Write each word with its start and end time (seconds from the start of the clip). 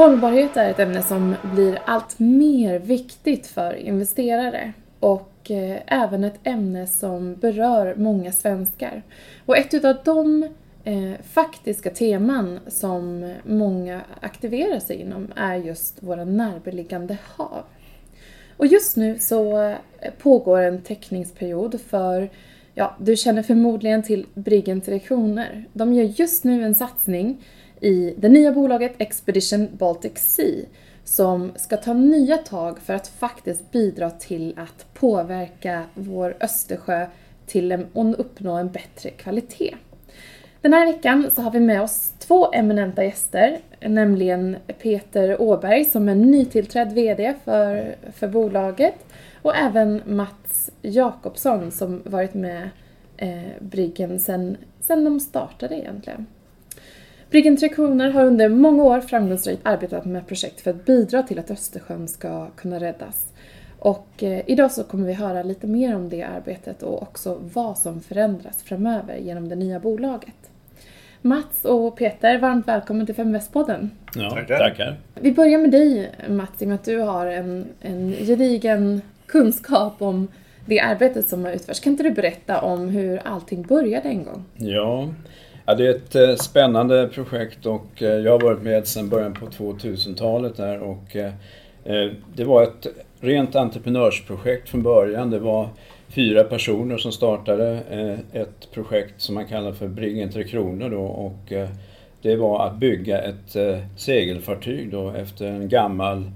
Hållbarhet 0.00 0.56
är 0.56 0.70
ett 0.70 0.78
ämne 0.78 1.02
som 1.02 1.34
blir 1.54 1.78
allt 1.84 2.18
mer 2.18 2.78
viktigt 2.78 3.46
för 3.46 3.74
investerare 3.74 4.72
och 5.00 5.50
eh, 5.50 5.76
även 5.86 6.24
ett 6.24 6.40
ämne 6.44 6.86
som 6.86 7.34
berör 7.34 7.94
många 7.96 8.32
svenskar. 8.32 9.02
Och 9.46 9.56
ett 9.56 9.84
av 9.84 9.96
de 10.04 10.42
eh, 10.84 11.12
faktiska 11.32 11.90
teman 11.90 12.60
som 12.66 13.34
många 13.44 14.00
aktiverar 14.20 14.78
sig 14.78 14.96
inom 15.00 15.28
är 15.36 15.54
just 15.54 16.02
våra 16.02 16.24
närbeliggande 16.24 17.18
hav. 17.36 17.64
Och 18.56 18.66
just 18.66 18.96
nu 18.96 19.18
så 19.18 19.58
eh, 19.68 19.76
pågår 20.18 20.60
en 20.60 20.82
teckningsperiod 20.82 21.80
för 21.80 22.30
Ja, 22.74 22.96
du 23.00 23.16
känner 23.16 23.42
förmodligen 23.42 24.02
till 24.02 24.26
Briggen 24.34 24.80
Direktioner. 24.80 25.64
De 25.72 25.94
gör 25.94 26.04
just 26.04 26.44
nu 26.44 26.64
en 26.64 26.74
satsning 26.74 27.44
i 27.80 28.14
det 28.18 28.28
nya 28.28 28.52
bolaget 28.52 28.92
Expedition 28.98 29.68
Baltic 29.72 30.18
Sea 30.18 30.64
som 31.04 31.52
ska 31.56 31.76
ta 31.76 31.92
nya 31.92 32.36
tag 32.36 32.78
för 32.78 32.94
att 32.94 33.08
faktiskt 33.08 33.70
bidra 33.70 34.10
till 34.10 34.54
att 34.56 34.94
påverka 34.94 35.82
vår 35.94 36.36
Östersjö 36.40 37.06
till 37.46 37.72
att 37.72 37.80
uppnå 38.18 38.56
en 38.56 38.70
bättre 38.70 39.10
kvalitet. 39.10 39.76
Den 40.60 40.72
här 40.72 40.86
veckan 40.86 41.30
så 41.32 41.42
har 41.42 41.50
vi 41.50 41.60
med 41.60 41.82
oss 41.82 42.12
två 42.18 42.52
eminenta 42.52 43.04
gäster, 43.04 43.58
nämligen 43.80 44.56
Peter 44.82 45.42
Åberg 45.42 45.84
som 45.84 46.08
är 46.08 46.14
nytillträdd 46.14 46.92
VD 46.92 47.34
för, 47.44 47.96
för 48.12 48.28
bolaget 48.28 48.94
och 49.42 49.56
även 49.56 50.02
Mats 50.06 50.70
Jakobsson 50.82 51.70
som 51.70 52.02
varit 52.04 52.34
med 52.34 52.70
eh, 53.16 53.52
Briggen 53.60 54.20
sedan 54.20 54.56
de 54.86 55.20
startade 55.20 55.74
egentligen. 55.74 56.26
Briggen 57.30 57.56
Tre 57.56 57.68
Kronor 57.68 58.10
har 58.10 58.24
under 58.24 58.48
många 58.48 58.84
år 58.84 59.00
framgångsrikt 59.00 59.60
arbetat 59.66 60.04
med 60.04 60.26
projekt 60.26 60.60
för 60.60 60.70
att 60.70 60.84
bidra 60.84 61.22
till 61.22 61.38
att 61.38 61.50
Östersjön 61.50 62.08
ska 62.08 62.46
kunna 62.50 62.80
räddas. 62.80 63.32
Och 63.78 64.22
eh, 64.22 64.42
idag 64.46 64.72
så 64.72 64.84
kommer 64.84 65.06
vi 65.06 65.12
höra 65.12 65.42
lite 65.42 65.66
mer 65.66 65.96
om 65.96 66.08
det 66.08 66.22
arbetet 66.22 66.82
och 66.82 67.02
också 67.02 67.38
vad 67.54 67.78
som 67.78 68.00
förändras 68.00 68.62
framöver 68.62 69.16
genom 69.16 69.48
det 69.48 69.56
nya 69.56 69.80
bolaget. 69.80 70.50
Mats 71.22 71.64
och 71.64 71.96
Peter, 71.96 72.38
varmt 72.38 72.68
välkommen 72.68 73.06
till 73.06 73.14
Feminvest-podden. 73.14 73.90
Ja, 74.14 74.30
tackar. 74.30 74.58
tackar. 74.58 74.96
Vi 75.14 75.32
börjar 75.32 75.58
med 75.58 75.70
dig 75.70 76.10
Mats, 76.28 76.62
i 76.62 76.64
och 76.64 76.68
med 76.68 76.74
att 76.74 76.84
du 76.84 76.98
har 76.98 77.26
en, 77.26 77.66
en 77.80 78.12
gedigen 78.12 79.02
kunskap 79.26 80.02
om 80.02 80.28
det 80.66 80.80
arbetet 80.80 81.28
som 81.28 81.44
har 81.44 81.52
utförts. 81.52 81.80
Kan 81.80 81.92
inte 81.92 82.02
du 82.02 82.10
berätta 82.10 82.60
om 82.60 82.88
hur 82.88 83.20
allting 83.24 83.62
började 83.62 84.08
en 84.08 84.24
gång? 84.24 84.44
Ja, 84.56 85.08
Ja, 85.66 85.74
det 85.74 85.86
är 85.86 85.90
ett 85.90 86.14
eh, 86.14 86.34
spännande 86.34 87.08
projekt 87.08 87.66
och 87.66 88.02
eh, 88.02 88.08
jag 88.08 88.32
har 88.32 88.40
varit 88.40 88.62
med 88.62 88.86
sedan 88.86 89.08
början 89.08 89.34
på 89.34 89.46
2000-talet 89.46 90.56
där 90.56 90.80
och 90.80 91.16
eh, 91.16 91.32
det 92.34 92.44
var 92.44 92.62
ett 92.62 92.86
rent 93.20 93.56
entreprenörsprojekt 93.56 94.68
från 94.68 94.82
början. 94.82 95.30
Det 95.30 95.38
var 95.38 95.68
fyra 96.08 96.44
personer 96.44 96.98
som 96.98 97.12
startade 97.12 97.78
ett 98.32 98.70
projekt 98.72 99.20
som 99.20 99.34
man 99.34 99.46
kallar 99.46 99.72
för 99.72 99.88
Briggen 99.88 100.32
Tre 100.32 100.44
Kronor 100.44 100.90
då 100.90 101.02
och 101.02 101.52
det 102.22 102.36
var 102.36 102.66
att 102.66 102.76
bygga 102.76 103.18
ett 103.22 103.56
segelfartyg 103.96 104.90
då 104.90 105.10
efter 105.10 105.46
en 105.46 105.68
gammal 105.68 106.30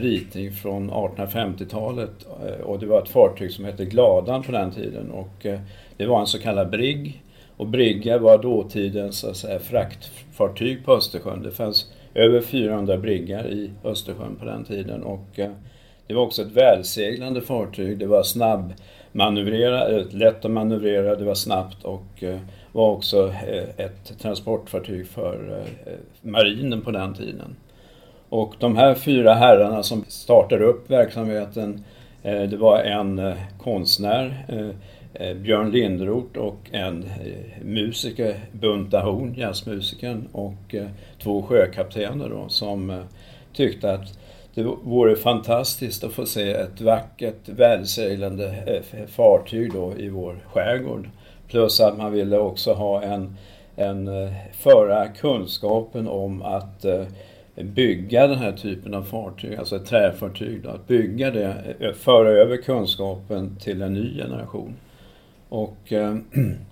ritning 0.00 0.52
från 0.52 0.90
1850-talet 0.90 2.26
och 2.62 2.78
det 2.78 2.86
var 2.86 3.02
ett 3.02 3.08
fartyg 3.08 3.52
som 3.52 3.64
hette 3.64 3.84
Gladan 3.84 4.42
på 4.42 4.52
den 4.52 4.70
tiden 4.70 5.10
och 5.10 5.46
det 5.96 6.06
var 6.06 6.20
en 6.20 6.26
så 6.26 6.38
kallad 6.38 6.70
brigg 6.70 7.23
och 7.56 7.66
brigga 7.66 8.18
var 8.18 8.42
dåtidens 8.42 9.18
så 9.18 9.30
att 9.30 9.36
säga, 9.36 9.58
fraktfartyg 9.58 10.84
på 10.84 10.92
Östersjön. 10.92 11.42
Det 11.42 11.50
fanns 11.50 11.92
över 12.14 12.40
400 12.40 12.96
briggar 12.96 13.46
i 13.46 13.70
Östersjön 13.84 14.36
på 14.36 14.44
den 14.44 14.64
tiden. 14.64 15.02
Och, 15.02 15.38
eh, 15.38 15.50
det 16.06 16.14
var 16.14 16.22
också 16.22 16.42
ett 16.42 16.52
välseglande 16.52 17.40
fartyg. 17.40 17.98
Det 17.98 18.06
var 18.06 18.22
snabbmanövrerat, 18.22 19.90
eh, 19.90 20.18
lätt 20.18 20.44
att 20.44 20.50
manövrera, 20.50 21.14
det 21.14 21.24
var 21.24 21.34
snabbt 21.34 21.84
och 21.84 22.22
eh, 22.22 22.38
var 22.72 22.90
också 22.90 23.28
eh, 23.28 23.84
ett 23.84 24.18
transportfartyg 24.18 25.06
för 25.06 25.62
marinen 26.22 26.80
på 26.80 26.90
den 26.90 27.14
tiden. 27.14 27.56
Och 28.28 28.54
de 28.58 28.76
här 28.76 28.94
fyra 28.94 29.34
herrarna 29.34 29.82
som 29.82 30.04
startade 30.08 30.64
upp 30.64 30.90
verksamheten, 30.90 31.84
det 32.22 32.56
var 32.56 32.78
en 32.78 33.34
konstnär, 33.58 34.46
Eh, 35.14 35.34
Björn 35.34 35.70
Linderoth 35.70 36.38
och 36.38 36.58
en 36.72 37.02
eh, 37.02 37.64
musiker, 37.64 38.40
Bunta 38.52 39.00
Horn, 39.00 39.34
jazzmusikern, 39.36 40.28
och 40.32 40.74
eh, 40.74 40.86
två 41.22 41.42
sjökaptener 41.42 42.28
då, 42.28 42.48
som 42.48 43.04
tyckte 43.52 43.92
att 43.92 44.18
det 44.54 44.62
vore 44.82 45.16
fantastiskt 45.16 46.04
att 46.04 46.12
få 46.12 46.26
se 46.26 46.50
ett 46.50 46.80
vackert, 46.80 47.48
välseglande 47.48 48.54
fartyg 49.08 49.72
då 49.72 49.92
i 49.96 50.08
vår 50.08 50.36
skärgård. 50.46 51.08
Plus 51.48 51.80
att 51.80 51.98
man 51.98 52.12
ville 52.12 52.38
också 52.38 52.72
ha 52.72 53.02
en, 53.02 53.36
en 53.76 54.10
föra 54.52 55.08
kunskapen 55.08 56.08
om 56.08 56.42
att 56.42 56.84
bygga 57.54 58.26
den 58.26 58.38
här 58.38 58.52
typen 58.52 58.94
av 58.94 59.02
fartyg, 59.02 59.54
alltså 59.54 59.76
ett 59.76 59.86
träfartyg. 59.86 60.62
Då, 60.62 60.70
att 60.70 60.86
bygga 60.86 61.30
det, 61.30 61.54
föra 61.94 62.28
över 62.28 62.56
kunskapen 62.56 63.56
till 63.56 63.82
en 63.82 63.94
ny 63.94 64.16
generation. 64.16 64.74
Och 65.54 65.92
eh, 65.92 66.16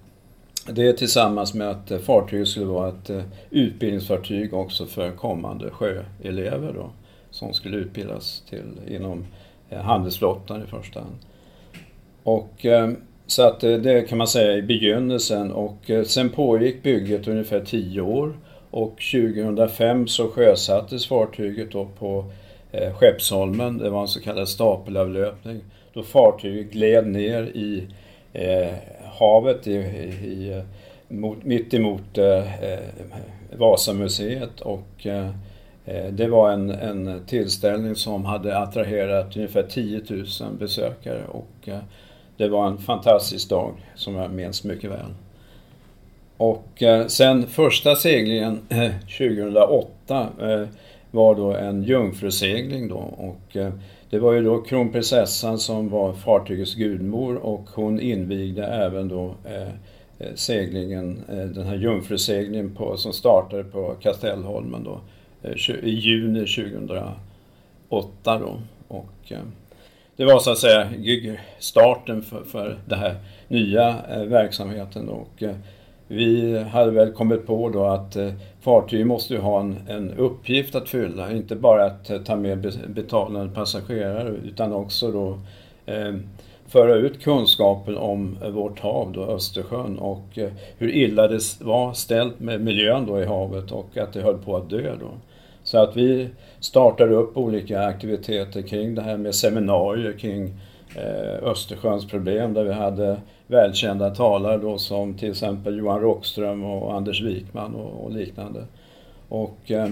det 0.73 0.93
tillsammans 0.93 1.55
med 1.55 1.71
att 1.71 1.91
eh, 1.91 1.99
fartyget 1.99 2.49
skulle 2.49 2.67
vara 2.67 2.89
ett 2.89 3.11
eh, 3.11 3.23
utbildningsfartyg 3.51 4.55
också 4.55 4.87
för 4.87 5.11
kommande 5.11 5.71
sjöelever 5.71 6.73
då, 6.73 6.91
som 7.31 7.53
skulle 7.53 7.77
utbildas 7.77 8.43
till, 8.51 8.95
inom 8.95 9.25
handelsflottan 9.83 10.63
i 10.63 10.67
första 10.67 11.01
hand. 11.01 11.15
Och, 12.23 12.67
så 13.27 13.43
att 13.43 13.61
det 13.61 14.09
kan 14.09 14.19
man 14.19 14.27
säga 14.27 14.57
i 14.57 14.63
begynnelsen 14.63 15.53
och 15.53 15.91
sen 16.07 16.31
pågick 16.31 16.83
bygget 16.83 17.29
ungefär 17.29 17.61
10 17.61 18.01
år 18.01 18.37
och 18.71 18.99
2005 19.13 20.09
så 20.09 20.29
sjösattes 20.29 21.07
fartyget 21.07 21.73
då 21.73 21.89
på 21.99 22.25
Skeppsholmen. 22.95 23.79
Det 23.79 23.91
var 23.91 24.01
en 24.01 24.09
så 24.09 24.21
kallad 24.21 24.49
stapelavlöpning 24.49 25.61
då 25.93 26.03
fartyget 26.03 26.73
gled 26.73 27.07
ner 27.07 27.43
i 27.43 27.89
eh, 28.33 28.75
havet 29.05 29.67
i, 29.67 29.75
i, 29.75 30.63
mot, 31.09 31.45
mitt 31.45 31.75
emot 31.75 32.19
eh, 32.19 32.65
eh, 32.65 32.79
Vasamuseet 33.57 34.61
och 34.61 35.07
eh, 35.07 35.29
eh, 35.85 36.13
det 36.13 36.29
var 36.29 36.51
en, 36.51 36.71
en 36.71 37.21
tillställning 37.27 37.95
som 37.95 38.25
hade 38.25 38.59
attraherat 38.59 39.37
ungefär 39.37 39.63
10 39.63 40.01
000 40.09 40.27
besökare 40.59 41.25
och 41.29 41.69
eh, 41.69 41.79
det 42.37 42.49
var 42.49 42.67
en 42.67 42.79
fantastisk 42.79 43.49
dag 43.49 43.73
som 43.95 44.15
jag 44.15 44.31
minns 44.31 44.65
mycket 44.65 44.91
väl. 44.91 45.15
Och 46.37 46.83
eh, 46.83 47.07
sen 47.07 47.47
första 47.47 47.97
seglingen 47.97 48.61
eh, 48.69 48.91
2008 49.19 50.29
var 51.11 51.35
då 51.35 51.55
en 51.55 51.83
jungfrusegling 51.83 52.89
då 52.89 52.97
och 52.97 53.57
det 54.13 54.19
var 54.19 54.33
ju 54.33 54.43
då 54.43 54.63
kronprinsessan 54.63 55.59
som 55.59 55.89
var 55.89 56.13
fartygets 56.13 56.75
gudmor 56.75 57.37
och 57.37 57.69
hon 57.75 58.01
invigde 58.01 58.67
även 58.67 59.09
då 59.09 59.35
eh, 59.45 59.69
eh 60.19 60.35
seglingen, 60.35 61.23
eh, 61.29 61.45
den 61.45 61.67
här 61.67 61.77
jungfruseglingen 61.77 62.75
på, 62.75 62.97
som 62.97 63.13
startade 63.13 63.65
på 63.65 63.95
Kastellholmen 64.01 64.85
då 64.85 65.01
eh, 65.43 65.85
i 65.85 65.91
juni 65.91 66.47
2008 66.47 67.15
då. 68.25 68.61
Och, 68.89 69.33
eh, 69.33 69.39
det 70.17 70.25
var 70.25 70.39
så 70.39 70.51
att 70.51 70.59
säga 70.59 70.91
starten 71.59 72.23
för, 72.23 72.45
för 72.45 72.79
den 72.87 72.99
här 72.99 73.17
nya 73.49 73.97
eh, 74.11 74.23
verksamheten. 74.23 75.09
Och, 75.09 75.43
eh, 75.43 75.57
vi 76.13 76.59
hade 76.59 76.91
väl 76.91 77.13
kommit 77.13 77.47
på 77.47 77.69
då 77.69 77.85
att 77.85 78.17
eh, 78.17 78.33
fartyg 78.61 79.07
måste 79.07 79.35
ju 79.35 79.41
ha 79.41 79.61
en, 79.61 79.77
en 79.89 80.11
uppgift 80.11 80.75
att 80.75 80.89
fylla, 80.89 81.33
inte 81.33 81.57
bara 81.57 81.85
att 81.85 82.11
eh, 82.11 82.19
ta 82.19 82.37
med 82.37 82.75
betalande 82.87 83.55
passagerare 83.55 84.29
utan 84.29 84.73
också 84.73 85.13
då 85.13 85.39
eh, 85.93 86.15
föra 86.67 86.95
ut 86.95 87.23
kunskapen 87.23 87.97
om 87.97 88.39
vårt 88.53 88.81
hav, 88.81 89.13
då 89.13 89.25
Östersjön 89.25 89.99
och 89.99 90.39
eh, 90.39 90.51
hur 90.79 90.91
illa 90.91 91.29
det 91.29 91.41
var 91.61 91.93
ställt 91.93 92.41
med 92.41 92.61
miljön 92.61 93.07
då 93.07 93.21
i 93.21 93.25
havet 93.25 93.73
och 93.73 93.97
att 93.97 94.13
det 94.13 94.21
höll 94.21 94.39
på 94.39 94.57
att 94.57 94.71
dö 94.71 94.95
då. 95.01 95.11
Så 95.65 95.79
att 95.79 95.97
vi 95.97 96.29
startade 96.61 97.15
upp 97.15 97.37
olika 97.37 97.81
aktiviteter 97.81 98.63
kring 98.63 98.95
det 98.95 99.03
här 99.03 99.17
med 99.17 99.35
seminarier 99.35 100.13
kring 100.13 100.55
eh, 100.97 101.49
Östersjöns 101.49 102.09
problem 102.09 102.55
där 102.55 102.65
vi 102.65 102.73
hade 102.73 103.17
välkända 103.53 104.11
talare 104.11 104.59
då 104.59 104.79
som 104.79 105.15
till 105.15 105.31
exempel 105.31 105.79
Johan 105.79 106.01
Rockström 106.01 106.65
och 106.65 106.95
Anders 106.95 107.23
Wikman 107.23 107.75
och, 107.75 108.05
och 108.05 108.13
liknande. 108.13 108.65
Och 109.29 109.71
eh, 109.71 109.89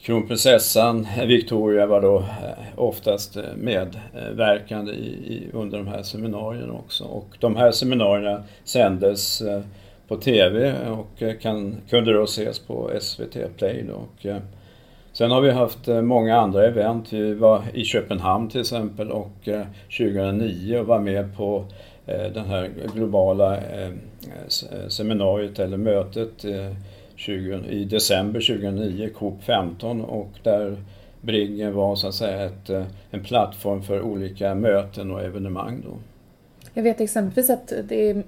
kronprinsessan 0.00 1.08
Victoria 1.26 1.86
var 1.86 2.00
då 2.00 2.18
eh, 2.18 2.24
oftast 2.76 3.36
eh, 3.36 3.42
medverkande 3.56 4.92
i, 4.92 5.06
i, 5.06 5.46
under 5.52 5.78
de 5.78 5.86
här 5.86 6.02
seminarierna 6.02 6.72
också. 6.72 7.04
Och 7.04 7.36
de 7.40 7.56
här 7.56 7.72
seminarierna 7.72 8.42
sändes 8.64 9.40
eh, 9.40 9.60
på 10.08 10.16
TV 10.16 10.74
och 10.88 11.22
eh, 11.22 11.36
kan, 11.36 11.76
kunde 11.88 12.12
då 12.12 12.24
ses 12.24 12.58
på 12.58 12.90
SVT 13.00 13.56
Play. 13.56 13.84
Då. 13.88 13.94
Och, 13.94 14.26
eh, 14.26 14.42
Sen 15.12 15.30
har 15.30 15.40
vi 15.40 15.50
haft 15.50 15.88
eh, 15.88 16.02
många 16.02 16.36
andra 16.36 16.66
event. 16.66 17.12
Vi 17.12 17.34
var 17.34 17.62
i 17.74 17.84
Köpenhamn 17.84 18.48
till 18.48 18.60
exempel 18.60 19.10
och 19.10 19.48
2009 19.98 20.78
och 20.78 20.86
var 20.86 20.98
med 20.98 21.36
på 21.36 21.64
den 22.06 22.46
här 22.46 22.70
globala 22.94 23.58
seminariet 24.88 25.58
eller 25.58 25.76
mötet 25.76 26.44
i 27.68 27.84
december 27.84 28.40
2009, 28.40 29.10
COP 29.14 29.42
15 29.42 30.00
och 30.00 30.30
där 30.42 30.76
Briggen 31.20 31.74
var 31.74 31.96
så 31.96 32.08
att 32.08 32.14
säga 32.14 32.44
ett, 32.44 32.70
en 33.10 33.24
plattform 33.24 33.82
för 33.82 34.02
olika 34.02 34.54
möten 34.54 35.10
och 35.10 35.22
evenemang. 35.22 35.82
Då. 35.84 35.96
Jag 36.74 36.82
vet 36.82 37.00
exempelvis 37.00 37.50
att 37.50 37.72
det 37.84 38.10
är 38.10 38.22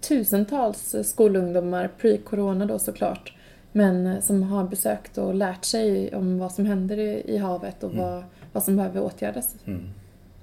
tusentals 0.00 0.94
skolungdomar, 1.02 1.90
pre-corona 2.00 2.66
då 2.66 2.78
såklart, 2.78 3.32
men 3.72 4.06
eh, 4.06 4.20
som 4.20 4.42
har 4.42 4.64
besökt 4.64 5.18
och 5.18 5.34
lärt 5.34 5.64
sig 5.64 6.14
om 6.14 6.38
vad 6.38 6.52
som 6.52 6.66
händer 6.66 6.98
i, 6.98 7.22
i 7.26 7.36
havet 7.36 7.82
och 7.82 7.92
mm. 7.92 8.04
vad, 8.04 8.24
vad 8.52 8.62
som 8.62 8.76
behöver 8.76 9.00
åtgärdas. 9.02 9.56
Mm. 9.66 9.82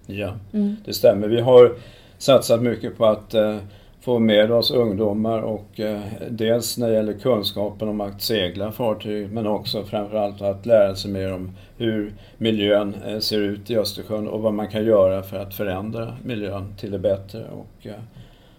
Ja, 0.06 0.36
mm. 0.54 0.76
det 0.86 0.94
stämmer. 0.94 1.28
Vi 1.28 1.42
har 1.42 1.76
satsat 2.20 2.62
mycket 2.62 2.98
på 2.98 3.06
att 3.06 3.34
eh, 3.34 3.58
få 4.02 4.20
med 4.20 4.52
oss 4.52 4.72
ungdomar 4.72 5.42
och 5.42 5.80
eh, 5.80 6.02
dels 6.30 6.78
när 6.78 6.88
det 6.88 6.94
gäller 6.94 7.14
kunskapen 7.14 7.90
om 7.90 8.02
att 8.02 8.22
segla 8.22 8.72
fartyg 8.72 9.32
men 9.32 9.48
också 9.48 9.84
framförallt 9.84 10.42
att 10.42 10.66
lära 10.66 10.96
sig 10.96 11.12
mer 11.12 11.34
om 11.34 11.52
hur 11.78 12.14
miljön 12.38 12.96
eh, 13.08 13.20
ser 13.20 13.40
ut 13.40 13.72
i 13.72 13.78
Östersjön 13.78 14.28
och 14.28 14.42
vad 14.42 14.54
man 14.54 14.68
kan 14.68 14.86
göra 14.86 15.24
för 15.24 15.40
att 15.40 15.54
förändra 15.54 16.14
miljön 16.24 16.76
till 16.78 16.92
det 16.92 17.00
bättre. 17.00 17.44
Och, 17.44 17.88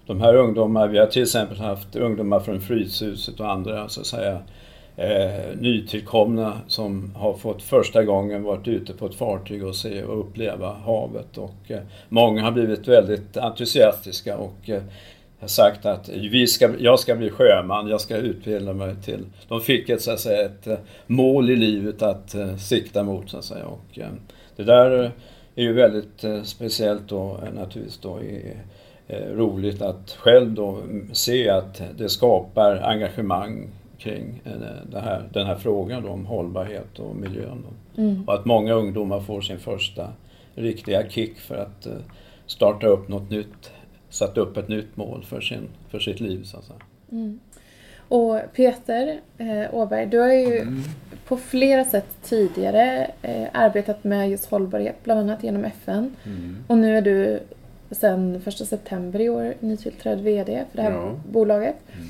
de 0.06 0.20
här 0.20 0.34
ungdomarna, 0.34 0.86
vi 0.86 0.98
har 0.98 1.06
till 1.06 1.22
exempel 1.22 1.58
haft 1.58 1.96
ungdomar 1.96 2.40
från 2.40 2.60
Fryshuset 2.60 3.40
och 3.40 3.50
andra 3.50 3.88
så 3.88 4.00
att 4.00 4.06
säga 4.06 4.38
eh, 4.96 5.58
nytillkomna 5.58 6.60
som 6.66 7.14
har 7.14 7.34
fått 7.34 7.62
första 7.62 8.04
gången 8.04 8.42
varit 8.42 8.69
ute 8.69 8.92
på 8.92 9.06
ett 9.06 9.14
fartyg 9.14 9.64
och 9.64 9.76
se 9.76 10.02
och 10.02 10.20
uppleva 10.20 10.72
havet. 10.72 11.38
Och, 11.38 11.70
eh, 11.70 11.81
många 12.08 12.42
har 12.42 12.52
blivit 12.52 12.88
väldigt 12.88 13.37
entusiastiska 13.37 14.37
och 14.37 14.70
eh, 14.70 14.82
har 15.40 15.48
sagt 15.48 15.87
att 15.87 16.08
vi 16.08 16.46
ska, 16.46 16.70
jag 16.78 17.00
ska 17.00 17.14
bli 17.14 17.31
sjöman, 17.31 17.88
jag 17.88 18.00
ska 18.00 18.16
utbilda 18.16 18.72
mig 18.72 18.94
till... 19.04 19.25
De 19.48 19.60
fick 19.60 19.88
ett, 19.88 20.02
så 20.02 20.10
att 20.10 20.20
säga, 20.20 20.46
ett 20.46 20.66
eh, 20.66 20.78
mål 21.06 21.50
i 21.50 21.56
livet 21.56 22.02
att 22.02 22.34
eh, 22.34 22.56
sikta 22.56 23.02
mot. 23.02 23.31
Så 23.31 23.38
att 23.38 23.44
säga. 23.44 23.66
Och, 23.66 23.98
eh, 23.98 24.08
det 24.56 24.64
där 24.64 25.12
är 25.54 25.62
ju 25.62 25.72
väldigt 25.72 26.25
eh, 26.25 26.42
speciellt 26.42 27.08
då 27.08 27.40
eh, 27.42 27.52
naturligtvis 27.52 27.98
då 27.98 28.22
i, 28.22 28.52
eh, 29.08 29.34
roligt 29.34 29.82
att 29.82 30.10
själv 30.19 30.52
då 30.52 30.78
se 31.12 31.48
att 31.48 31.82
det 31.96 32.08
skapar 32.08 32.76
engagemang 32.76 33.69
kring 34.00 34.41
den 34.91 35.02
här, 35.02 35.29
den 35.32 35.47
här 35.47 35.55
frågan 35.55 36.08
om 36.08 36.26
hållbarhet 36.26 36.99
och 36.99 37.17
miljön. 37.17 37.67
Mm. 37.97 38.25
Och 38.26 38.35
att 38.35 38.44
många 38.44 38.73
ungdomar 38.73 39.20
får 39.20 39.41
sin 39.41 39.58
första 39.58 40.08
riktiga 40.55 41.08
kick 41.08 41.38
för 41.38 41.56
att 41.56 41.87
starta 42.47 42.87
upp 42.87 43.08
något 43.08 43.31
nytt 43.31 43.73
satt 44.11 44.38
upp 44.38 44.56
ett 44.56 44.69
nytt 44.69 44.97
mål 44.97 45.25
för, 45.25 45.41
sin, 45.41 45.69
för 45.88 45.99
sitt 45.99 46.20
liv. 46.20 46.44
Så 46.44 46.56
att 46.56 46.64
säga. 46.64 46.79
Mm. 47.12 47.41
Och 48.08 48.41
Peter 48.55 49.20
eh, 49.38 49.75
Åberg, 49.75 50.06
du 50.06 50.19
har 50.19 50.32
ju 50.32 50.58
mm. 50.58 50.82
på 51.26 51.37
flera 51.37 51.85
sätt 51.85 52.06
tidigare 52.23 53.11
eh, 53.23 53.49
arbetat 53.52 54.05
med 54.05 54.31
just 54.31 54.50
hållbarhet, 54.50 54.97
bland 55.05 55.20
annat 55.20 55.43
genom 55.43 55.64
FN. 55.64 56.17
Mm. 56.26 56.56
Och 56.67 56.79
nu 56.79 56.97
är 56.97 57.02
du 57.02 57.41
sedan 57.91 58.43
1 58.47 58.69
september 58.69 59.20
i 59.20 59.29
år 59.29 59.55
nytillträdd 59.61 60.20
VD 60.20 60.64
för 60.70 60.76
det 60.76 60.82
här 60.82 60.93
ja. 60.93 61.14
bolaget. 61.31 61.76
Mm. 61.93 62.08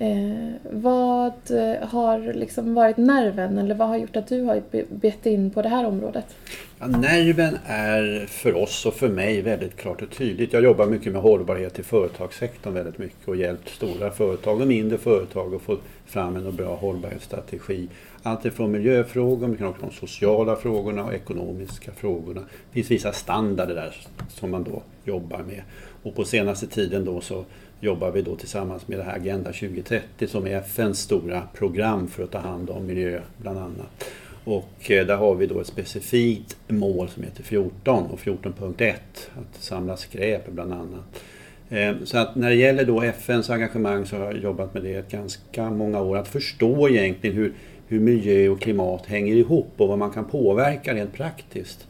Eh, 0.00 0.50
vad 0.70 1.32
eh, 1.50 1.88
har 1.88 2.32
liksom 2.32 2.74
varit 2.74 2.96
nerven 2.96 3.58
eller 3.58 3.74
vad 3.74 3.88
har 3.88 3.96
gjort 3.96 4.16
att 4.16 4.28
du 4.28 4.42
har 4.42 4.62
bett 4.94 5.26
in 5.26 5.50
på 5.50 5.62
det 5.62 5.68
här 5.68 5.86
området? 5.86 6.36
Ja, 6.78 6.86
nerven 6.86 7.58
är 7.66 8.26
för 8.26 8.54
oss 8.54 8.86
och 8.86 8.94
för 8.94 9.08
mig 9.08 9.42
väldigt 9.42 9.76
klart 9.76 10.02
och 10.02 10.10
tydligt. 10.10 10.52
Jag 10.52 10.64
jobbar 10.64 10.86
mycket 10.86 11.12
med 11.12 11.22
hållbarhet 11.22 11.78
i 11.78 11.82
företagssektorn 11.82 12.74
väldigt 12.74 12.98
mycket 12.98 13.28
och 13.28 13.36
hjälpt 13.36 13.68
stora 13.68 14.10
företag 14.10 14.60
och 14.60 14.66
mindre 14.66 14.98
företag 14.98 15.54
att 15.54 15.62
få 15.62 15.76
fram 16.06 16.36
en 16.36 16.56
bra 16.56 16.76
hållbarhetsstrategi. 16.76 17.88
Allt 18.22 18.44
ifrån 18.44 18.70
miljöfrågor, 18.70 19.48
men 19.48 19.66
också 19.66 19.86
de 19.86 19.92
sociala 19.92 20.56
frågorna 20.56 21.04
och 21.04 21.14
ekonomiska 21.14 21.92
frågorna. 21.92 22.40
Det 22.40 22.74
finns 22.74 22.90
vissa 22.90 23.12
standarder 23.12 23.74
där 23.74 23.96
som 24.28 24.50
man 24.50 24.64
då 24.64 24.82
jobbar 25.04 25.38
med. 25.38 25.62
Och 26.02 26.14
på 26.14 26.24
senaste 26.24 26.66
tiden 26.66 27.04
då 27.04 27.20
så 27.20 27.44
jobbar 27.80 28.10
vi 28.10 28.22
då 28.22 28.36
tillsammans 28.36 28.88
med 28.88 28.98
det 28.98 29.04
här 29.04 29.16
Agenda 29.16 29.52
2030 29.52 30.26
som 30.26 30.46
är 30.46 30.56
FNs 30.56 30.98
stora 30.98 31.42
program 31.54 32.08
för 32.08 32.22
att 32.22 32.30
ta 32.30 32.38
hand 32.38 32.70
om 32.70 32.86
miljö 32.86 33.20
bland 33.36 33.58
annat. 33.58 34.04
Och 34.44 34.90
eh, 34.90 35.06
där 35.06 35.16
har 35.16 35.34
vi 35.34 35.46
då 35.46 35.60
ett 35.60 35.66
specifikt 35.66 36.56
mål 36.68 37.08
som 37.08 37.22
heter 37.22 37.42
14 37.42 38.06
och 38.06 38.18
14.1 38.18 38.94
att 39.14 39.62
samla 39.62 39.96
skräp 39.96 40.48
bland 40.48 40.72
annat. 40.72 41.22
Eh, 41.68 41.94
så 42.04 42.18
att 42.18 42.34
när 42.36 42.48
det 42.50 42.56
gäller 42.56 42.84
då 42.84 43.02
FNs 43.02 43.50
engagemang 43.50 44.06
så 44.06 44.16
har 44.16 44.24
jag 44.24 44.42
jobbat 44.42 44.74
med 44.74 44.82
det 44.82 45.10
ganska 45.10 45.70
många 45.70 46.00
år. 46.00 46.16
Att 46.16 46.28
förstå 46.28 46.88
egentligen 46.88 47.36
hur, 47.36 47.52
hur 47.88 48.00
miljö 48.00 48.48
och 48.48 48.60
klimat 48.60 49.06
hänger 49.06 49.34
ihop 49.34 49.72
och 49.76 49.88
vad 49.88 49.98
man 49.98 50.10
kan 50.10 50.24
påverka 50.24 50.94
rent 50.94 51.12
praktiskt. 51.12 51.87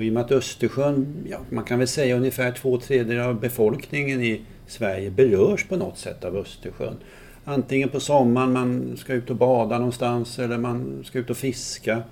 Och 0.00 0.04
i 0.04 0.08
och 0.08 0.12
med 0.12 0.24
att 0.24 0.32
Östersjön, 0.32 1.26
ja, 1.30 1.38
man 1.50 1.64
kan 1.64 1.78
väl 1.78 1.88
säga 1.88 2.16
ungefär 2.16 2.52
två 2.52 2.80
tredjedelar 2.80 3.28
av 3.28 3.40
befolkningen 3.40 4.22
i 4.22 4.40
Sverige 4.66 5.10
berörs 5.10 5.66
på 5.68 5.76
något 5.76 5.98
sätt 5.98 6.24
av 6.24 6.36
Östersjön. 6.36 6.96
Antingen 7.44 7.88
på 7.88 8.00
sommaren, 8.00 8.52
man 8.52 8.96
ska 8.96 9.12
ut 9.12 9.30
och 9.30 9.36
bada 9.36 9.78
någonstans 9.78 10.38
eller 10.38 10.58
man 10.58 11.04
ska 11.04 11.18
ut 11.18 11.30
och 11.30 11.36
fiska. 11.36 12.02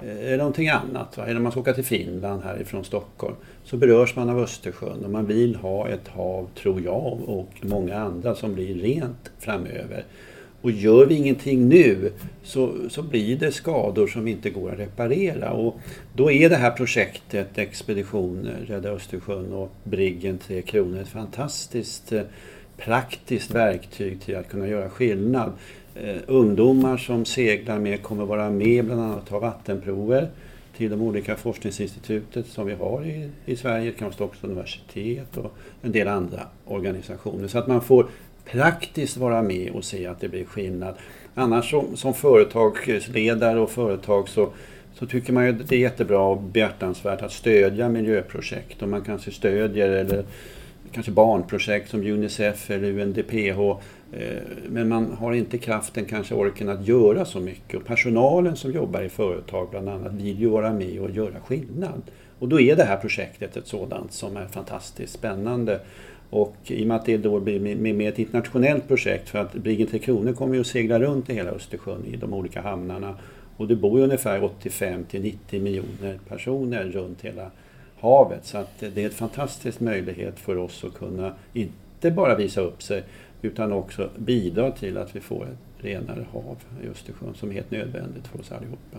Eh, 0.00 0.18
eller 0.18 0.38
någonting 0.38 0.68
annat. 0.68 1.16
Va? 1.16 1.26
Eller 1.26 1.40
man 1.40 1.52
ska 1.52 1.60
åka 1.60 1.72
till 1.72 1.84
Finland 1.84 2.42
härifrån 2.42 2.84
Stockholm. 2.84 3.36
Så 3.64 3.76
berörs 3.76 4.16
man 4.16 4.30
av 4.30 4.38
Östersjön 4.38 5.04
och 5.04 5.10
man 5.10 5.26
vill 5.26 5.56
ha 5.56 5.88
ett 5.88 6.08
hav, 6.08 6.48
tror 6.54 6.80
jag, 6.80 7.20
och 7.26 7.52
många 7.60 7.98
andra 7.98 8.34
som 8.34 8.54
blir 8.54 8.74
rent 8.74 9.30
framöver. 9.38 10.04
Och 10.66 10.72
gör 10.72 11.06
vi 11.06 11.14
ingenting 11.14 11.68
nu 11.68 12.12
så, 12.42 12.74
så 12.88 13.02
blir 13.02 13.36
det 13.36 13.52
skador 13.52 14.06
som 14.06 14.28
inte 14.28 14.50
går 14.50 14.72
att 14.72 14.78
reparera. 14.78 15.50
Och 15.50 15.80
då 16.14 16.30
är 16.30 16.50
det 16.50 16.56
här 16.56 16.70
projektet 16.70 17.58
Expedition 17.58 18.48
Rädda 18.66 18.90
Östersjön 18.90 19.52
och 19.52 19.72
Briggen 19.84 20.38
Tre 20.38 20.62
Kronor 20.62 21.00
ett 21.00 21.08
fantastiskt 21.08 22.12
eh, 22.12 22.22
praktiskt 22.76 23.50
verktyg 23.50 24.20
till 24.20 24.36
att 24.36 24.48
kunna 24.48 24.68
göra 24.68 24.90
skillnad. 24.90 25.52
Eh, 25.94 26.16
ungdomar 26.26 26.96
som 26.96 27.24
seglar 27.24 27.78
med 27.78 28.02
kommer 28.02 28.24
vara 28.24 28.50
med 28.50 28.84
bland 28.84 29.00
annat 29.00 29.18
att 29.18 29.28
ta 29.28 29.38
vattenprover 29.38 30.28
till 30.76 30.90
de 30.90 31.02
olika 31.02 31.36
forskningsinstitutet 31.36 32.46
som 32.46 32.66
vi 32.66 32.74
har 32.74 33.04
i, 33.04 33.30
i 33.46 33.56
Sverige, 33.56 33.92
kanske 33.98 34.24
också 34.24 34.46
universitet 34.46 35.36
och 35.36 35.52
en 35.82 35.92
del 35.92 36.08
andra 36.08 36.40
organisationer. 36.64 37.48
Så 37.48 37.58
att 37.58 37.66
man 37.66 37.80
får 37.80 38.06
praktiskt 38.50 39.16
vara 39.16 39.42
med 39.42 39.72
och 39.72 39.84
se 39.84 40.06
att 40.06 40.20
det 40.20 40.28
blir 40.28 40.44
skillnad. 40.44 40.94
Annars 41.34 41.70
som, 41.70 41.96
som 41.96 42.14
företagsledare 42.14 43.60
och 43.60 43.70
företag 43.70 44.28
så, 44.28 44.48
så 44.94 45.06
tycker 45.06 45.32
man 45.32 45.44
ju 45.44 45.50
att 45.50 45.68
det 45.68 45.76
är 45.76 45.80
jättebra 45.80 46.20
och 46.20 46.42
behjärtansvärt 46.42 47.22
att 47.22 47.32
stödja 47.32 47.88
miljöprojekt. 47.88 48.82
Och 48.82 48.88
man 48.88 49.02
kanske 49.02 49.30
stödjer 49.30 49.88
eller 49.88 50.24
kanske 50.92 51.12
barnprojekt 51.12 51.90
som 51.90 52.00
Unicef 52.00 52.70
eller 52.70 53.00
UNDPH. 53.00 53.60
Eh, 54.12 54.42
men 54.68 54.88
man 54.88 55.12
har 55.18 55.32
inte 55.32 55.58
kraften, 55.58 56.04
kanske 56.04 56.34
orken 56.34 56.68
att 56.68 56.88
göra 56.88 57.24
så 57.24 57.40
mycket. 57.40 57.80
Och 57.80 57.86
personalen 57.86 58.56
som 58.56 58.72
jobbar 58.72 59.02
i 59.02 59.08
företag 59.08 59.68
bland 59.70 59.88
annat 59.88 60.12
vill 60.12 60.40
ju 60.40 60.48
vara 60.48 60.72
med 60.72 61.00
och 61.00 61.10
göra 61.10 61.40
skillnad. 61.44 62.02
Och 62.38 62.48
då 62.48 62.60
är 62.60 62.76
det 62.76 62.84
här 62.84 62.96
projektet 62.96 63.56
ett 63.56 63.66
sådant 63.66 64.12
som 64.12 64.36
är 64.36 64.46
fantastiskt 64.46 65.12
spännande. 65.12 65.80
Och 66.30 66.56
i 66.66 66.82
och 66.82 66.86
med 66.86 66.96
att 66.96 67.06
det 67.06 67.16
då 67.16 67.40
blir 67.40 67.76
med 67.94 68.08
ett 68.08 68.18
internationellt 68.18 68.88
projekt 68.88 69.28
för 69.28 69.38
att 69.38 69.52
Briggen 69.52 69.86
Tre 69.86 69.98
Kronor 69.98 70.32
kommer 70.32 70.54
ju 70.54 70.60
att 70.60 70.66
segla 70.66 70.98
runt 70.98 71.30
i 71.30 71.34
hela 71.34 71.50
Östersjön 71.50 72.04
i 72.12 72.16
de 72.16 72.34
olika 72.34 72.60
hamnarna. 72.60 73.14
Och 73.56 73.68
det 73.68 73.76
bor 73.76 73.98
ju 73.98 74.04
ungefär 74.04 74.44
85 74.44 75.04
till 75.04 75.22
90 75.22 75.62
miljoner 75.62 76.18
personer 76.28 76.84
runt 76.84 77.22
hela 77.22 77.50
havet. 78.00 78.44
Så 78.46 78.58
att 78.58 78.80
det 78.94 78.98
är 78.98 79.04
en 79.04 79.10
fantastisk 79.10 79.80
möjlighet 79.80 80.38
för 80.38 80.56
oss 80.56 80.84
att 80.84 80.94
kunna 80.94 81.34
inte 81.52 82.10
bara 82.10 82.34
visa 82.34 82.60
upp 82.60 82.82
sig 82.82 83.02
utan 83.42 83.72
också 83.72 84.10
bidra 84.16 84.70
till 84.70 84.98
att 84.98 85.16
vi 85.16 85.20
får 85.20 85.44
ett 85.44 85.84
renare 85.84 86.26
hav 86.32 86.56
i 86.84 86.88
Östersjön 86.88 87.34
som 87.34 87.50
är 87.50 87.54
helt 87.54 87.70
nödvändigt 87.70 88.26
för 88.26 88.40
oss 88.40 88.52
allihopa. 88.52 88.98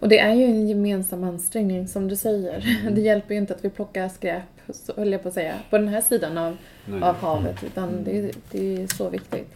Och 0.00 0.08
det 0.08 0.18
är 0.18 0.34
ju 0.34 0.44
en 0.44 0.68
gemensam 0.68 1.24
ansträngning 1.24 1.88
som 1.88 2.08
du 2.08 2.16
säger. 2.16 2.78
Mm. 2.80 2.94
Det 2.94 3.00
hjälper 3.00 3.34
ju 3.34 3.40
inte 3.40 3.54
att 3.54 3.64
vi 3.64 3.70
plockar 3.70 4.08
skräp 4.08 4.42
så 4.72 4.92
höll 4.96 5.12
jag 5.12 5.22
på 5.22 5.28
att 5.28 5.34
säga, 5.34 5.54
på 5.70 5.78
den 5.78 5.88
här 5.88 6.00
sidan 6.00 6.38
av, 6.38 6.56
av 7.02 7.14
havet. 7.14 7.64
Utan 7.64 7.88
Mm. 7.88 8.04
det, 8.04 8.32
det 8.50 8.82
är 8.82 8.86
så 8.86 9.08
viktigt. 9.08 9.48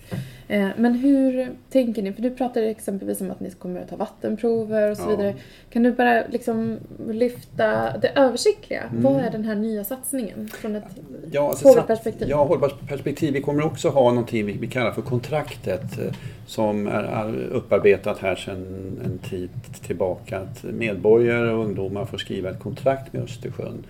Eh, 0.49 0.69
Men 0.77 0.95
hur 0.95 1.51
tänker 1.71 2.03
ni? 2.03 2.13
För 2.13 2.23
du 2.23 2.31
pratade 2.31 2.67
exempelvis 2.67 3.21
om 3.21 3.31
att 3.31 3.41
ni 3.41 3.51
kommer 3.51 3.81
att 3.81 3.89
ta 3.91 3.97
vattenprover 3.97 4.91
och 4.91 4.97
så 4.97 5.03
Ja. 5.03 5.09
vidare. 5.17 5.35
Kan 5.71 5.83
du 5.83 5.93
bara 5.93 6.23
liksom 6.31 6.79
lyfta 7.09 7.99
det 7.99 8.09
översiktliga? 8.15 8.83
Mm. 8.83 9.03
Vad 9.03 9.17
är 9.25 9.31
den 9.31 9.45
här 9.45 9.55
nya 9.55 9.85
satsningen 9.85 10.49
från 10.49 10.77
ett 10.77 10.85
Ja, 11.33 11.49
alltså, 11.49 11.69
hållbarhetsperspektiv? 11.69 12.29
Ja, 12.29 12.45
hållbarhetsperspektiv. 12.45 13.33
Vi 13.33 13.41
kommer 13.41 13.65
också 13.67 13.89
ha 13.89 14.09
någonting 14.11 14.47
vi, 14.61 14.67
kallar 14.67 14.93
för 14.93 15.03
kontraktet 15.03 15.99
eh, 15.99 16.13
som 16.47 16.87
är 16.87 17.03
är 17.03 17.35
upparbetat 17.53 18.19
här 18.19 18.35
sedan 18.37 19.01
en 19.05 19.19
tid 19.19 19.51
tillbaka. 19.87 20.39
Att 20.39 20.63
medborgare 20.65 21.51
och 21.51 21.65
ungdomar 21.65 22.05
får 22.05 22.19
skriva 22.19 22.51
ett 22.51 22.61
kontrakt 22.61 23.13
med 23.13 23.23
Östersjön. 23.23 23.85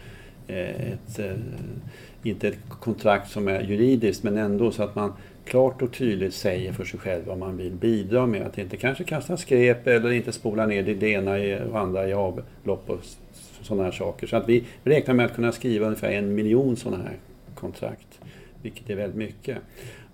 Eh, 0.53 0.93
ett, 0.93 1.19
eh, 1.19 1.37
inte 2.23 2.49
ett 2.49 2.59
kontrakt 2.69 3.31
som 3.31 3.49
är 3.49 3.61
juridiskt 3.63 4.23
men 4.23 4.39
ändå 4.39 4.71
så 4.71 4.83
att 4.83 4.95
man 4.95 5.13
klart 5.45 5.83
och 5.83 5.93
tydligt 5.93 6.35
säger 6.35 6.73
för 6.73 6.85
sig 6.85 7.01
själv 7.01 7.23
vad 7.27 7.39
man 7.39 7.57
vill 7.57 7.73
bidra 7.73 8.27
med. 8.27 8.43
Att 8.43 8.59
inte 8.59 8.77
kanske 8.77 9.05
kasta 9.05 9.37
skräp 9.37 9.87
eller 9.87 10.13
inte 10.13 10.33
spola 10.33 10.67
ner 10.67 10.83
det 10.83 11.09
ena 11.09 11.33
och 11.71 11.79
andra 11.81 12.09
i 12.09 12.13
avlopp 12.13 12.91
och 12.91 13.01
sådana 13.63 13.85
här 13.85 13.91
saker. 13.91 14.27
Så 14.27 14.37
att 14.37 14.49
vi 14.49 14.65
räknar 14.85 15.15
med 15.15 15.27
att 15.27 15.35
kunna 15.35 15.53
skriva 15.53 15.87
ungefär 15.87 16.11
en 16.11 16.35
miljon 16.35 16.77
sådana 16.77 17.03
här 17.03 17.17
kontrakt. 17.55 18.21
Vilket 18.63 18.91
är 18.91 18.97
väldigt 18.97 19.19
mycket. 19.19 19.59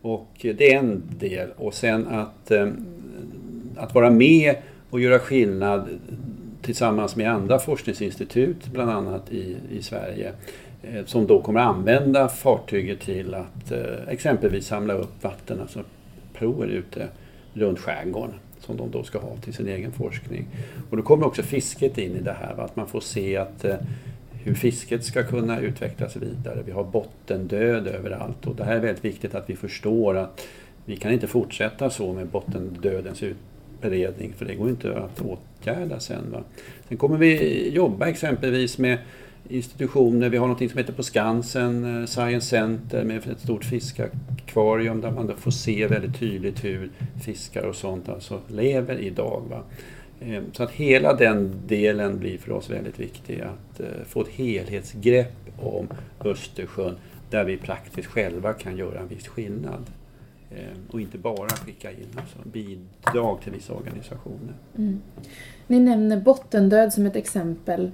Och 0.02 0.28
det 0.40 0.72
är 0.72 0.78
en 0.78 1.02
del. 1.18 1.48
Och 1.56 1.74
sen 1.74 2.06
att, 2.06 2.50
eh, 2.50 2.68
att 3.76 3.94
vara 3.94 4.10
med 4.10 4.54
och 4.90 5.00
göra 5.00 5.18
skillnad 5.18 5.88
tillsammans 6.68 7.16
med 7.16 7.30
andra 7.30 7.58
forskningsinstitut, 7.58 8.66
bland 8.66 8.90
annat 8.90 9.32
i, 9.32 9.56
i 9.70 9.82
Sverige, 9.82 10.32
eh, 10.82 11.04
som 11.04 11.26
då 11.26 11.42
kommer 11.42 11.60
använda 11.60 12.28
fartyget 12.28 13.00
till 13.00 13.34
att 13.34 13.72
eh, 13.72 14.08
exempelvis 14.08 14.66
samla 14.66 14.94
upp 14.94 15.24
vatten, 15.24 15.60
alltså 15.60 15.80
prover 16.34 16.66
ute 16.66 17.08
runt 17.54 17.78
skärgården 17.78 18.34
som 18.60 18.76
de 18.76 18.90
då 18.90 19.02
ska 19.02 19.18
ha 19.18 19.36
till 19.36 19.54
sin 19.54 19.68
egen 19.68 19.92
forskning. 19.92 20.46
Och 20.90 20.96
då 20.96 21.02
kommer 21.02 21.26
också 21.26 21.42
fisket 21.42 21.98
in 21.98 22.16
i 22.16 22.20
det 22.20 22.36
här, 22.40 22.54
va? 22.54 22.64
att 22.64 22.76
man 22.76 22.86
får 22.86 23.00
se 23.00 23.36
att 23.36 23.64
eh, 23.64 23.76
hur 24.32 24.54
fisket 24.54 25.04
ska 25.04 25.22
kunna 25.22 25.60
utvecklas 25.60 26.16
vidare. 26.16 26.62
Vi 26.66 26.72
har 26.72 26.84
bottendöd 26.84 27.86
överallt 27.86 28.46
och 28.46 28.56
det 28.56 28.64
här 28.64 28.76
är 28.76 28.80
väldigt 28.80 29.04
viktigt 29.04 29.34
att 29.34 29.50
vi 29.50 29.56
förstår 29.56 30.16
att 30.16 30.46
vi 30.84 30.96
kan 30.96 31.12
inte 31.12 31.26
fortsätta 31.26 31.90
så 31.90 32.12
med 32.12 32.26
bottendödens 32.26 33.22
beredning, 33.80 34.32
för 34.36 34.44
det 34.44 34.54
går 34.54 34.68
inte 34.68 34.96
att 34.96 35.20
åtgärda 35.20 36.00
sen. 36.00 36.30
Va? 36.32 36.42
Sen 36.88 36.96
kommer 36.96 37.18
vi 37.18 37.68
jobba 37.70 38.06
exempelvis 38.06 38.78
med 38.78 38.98
institutioner. 39.48 40.28
Vi 40.28 40.36
har 40.36 40.48
något 40.48 40.70
som 40.70 40.78
heter 40.78 40.92
på 40.92 41.02
Skansen, 41.02 42.00
eh, 42.00 42.06
Science 42.06 42.46
Center 42.46 43.04
med 43.04 43.16
ett 43.16 43.40
stort 43.40 43.64
fiskakvarium 43.64 45.00
där 45.00 45.10
man 45.10 45.26
då 45.26 45.34
får 45.34 45.50
se 45.50 45.86
väldigt 45.86 46.18
tydligt 46.18 46.64
hur 46.64 46.90
fiskar 47.24 47.62
och 47.62 47.76
sånt 47.76 48.08
alltså 48.08 48.40
lever 48.48 48.98
idag. 48.98 49.42
Va? 49.50 49.62
Eh, 50.20 50.42
så 50.52 50.62
att 50.62 50.70
hela 50.70 51.14
den 51.14 51.52
delen 51.66 52.18
blir 52.18 52.38
för 52.38 52.52
oss 52.52 52.70
väldigt 52.70 53.00
viktig. 53.00 53.40
Att 53.40 53.80
eh, 53.80 53.86
få 54.06 54.20
ett 54.20 54.28
helhetsgrepp 54.28 55.34
om 55.58 55.88
Östersjön 56.24 56.96
där 57.30 57.44
vi 57.44 57.56
praktiskt 57.56 58.08
själva 58.08 58.52
kan 58.52 58.76
göra 58.76 59.00
en 59.00 59.08
viss 59.08 59.28
skillnad. 59.28 59.86
Eh, 60.50 60.56
Och 60.90 61.00
inte 61.00 61.18
bara 61.18 61.48
skicka 61.48 61.90
in 61.90 62.06
alltså 62.16 62.38
bidrag 62.52 63.40
till 63.42 63.52
vissa 63.52 63.72
organisationer. 63.72 64.54
Mm. 64.78 65.00
Ni 65.66 65.80
nämner 65.80 66.16
bottendöd 66.20 66.92
som 66.92 67.06
ett 67.06 67.16
exempel. 67.16 67.90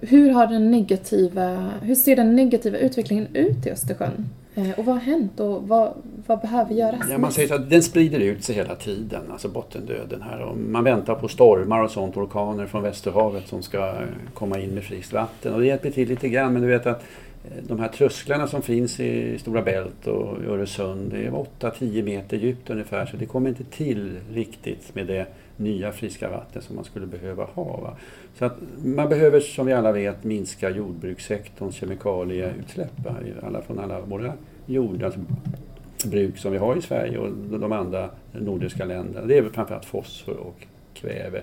Hur, 0.00 0.30
har 0.30 0.46
den 0.46 0.70
negativa, 0.70 1.70
hur 1.82 1.94
ser 1.94 2.16
den 2.16 2.36
negativa 2.36 2.78
utvecklingen 2.78 3.26
ut 3.36 3.66
i 3.66 3.70
Östersjön? 3.70 4.28
Eh, 4.54 4.70
Och 4.78 4.84
vad 4.84 4.94
har 4.94 5.02
hänt 5.02 5.40
och 5.40 5.68
vad, 5.68 5.92
vad 6.26 6.40
behöver 6.40 6.74
göras 6.74 7.00
Ja, 7.10 7.18
man 7.18 7.32
säger 7.32 7.54
att 7.54 7.70
den 7.70 7.82
sprider 7.82 8.18
ut 8.20 8.44
sig 8.44 8.54
hela 8.54 8.74
tiden, 8.76 9.22
alltså 9.32 9.48
bottendöden 9.48 10.22
här. 10.22 10.40
Och 10.42 10.56
man 10.56 10.84
väntar 10.84 11.14
på 11.14 11.28
stormar 11.28 11.82
och 11.82 11.90
sånt, 11.90 12.16
orkaner 12.16 12.66
från 12.66 12.82
Västerhavet 12.82 13.48
som 13.48 13.62
ska 13.62 13.78
eh, 13.78 13.94
komma 14.34 14.58
in 14.60 14.70
med 14.70 14.84
friskt 14.84 15.12
vatten. 15.12 15.54
Och 15.54 15.60
det 15.60 15.66
hjälper 15.66 15.90
till 15.90 16.08
lite 16.08 16.28
grann, 16.28 16.52
men 16.52 16.62
du 16.62 16.68
vet 16.68 16.86
att 16.86 17.02
eh, 17.02 17.06
Eh, 17.44 17.62
de 17.68 17.80
här 17.80 17.88
trösklarna 17.88 18.46
som 18.46 18.62
finns 18.62 19.00
i 19.00 19.38
Stora 19.38 19.62
Bält 19.62 20.06
och 20.06 20.44
Öresund, 20.44 21.10
det 21.10 21.26
är 21.26 21.30
8-10 21.30 22.02
meter 22.02 22.36
djupt 22.36 22.70
ungefär, 22.70 23.06
så 23.06 23.16
det 23.16 23.26
kommer 23.26 23.48
inte 23.48 23.64
till 23.64 24.18
riktigt 24.32 24.94
med 24.94 25.06
det 25.06 25.26
nya 25.56 25.92
friska 25.92 26.30
vatten 26.30 26.62
som 26.62 26.76
man 26.76 26.84
skulle 26.84 27.06
behöva 27.06 27.44
ha. 27.44 27.80
Va? 27.80 27.96
Så 28.38 28.44
att 28.44 28.56
man 28.84 29.08
behöver, 29.08 29.40
som 29.40 29.66
vi 29.66 29.72
alla 29.72 29.92
vet, 29.92 30.24
minska 30.24 30.70
jordbrukssektorns 30.70 31.74
kemikalieutsläpp, 31.74 33.00
va? 33.04 33.16
Alla, 33.42 33.62
från 33.62 33.78
alla 33.78 34.00
våra 34.00 34.32
jordbruk 34.66 36.38
som 36.38 36.52
vi 36.52 36.58
har 36.58 36.76
i 36.76 36.82
Sverige 36.82 37.18
och 37.18 37.30
de 37.58 37.72
andra 37.72 38.10
nordiska 38.32 38.84
länderna. 38.84 39.26
Det 39.26 39.38
är 39.38 39.42
väl 39.42 39.52
framförallt 39.52 39.84
fosfor 39.84 40.36
och 40.36 40.66
kväve. 40.94 41.42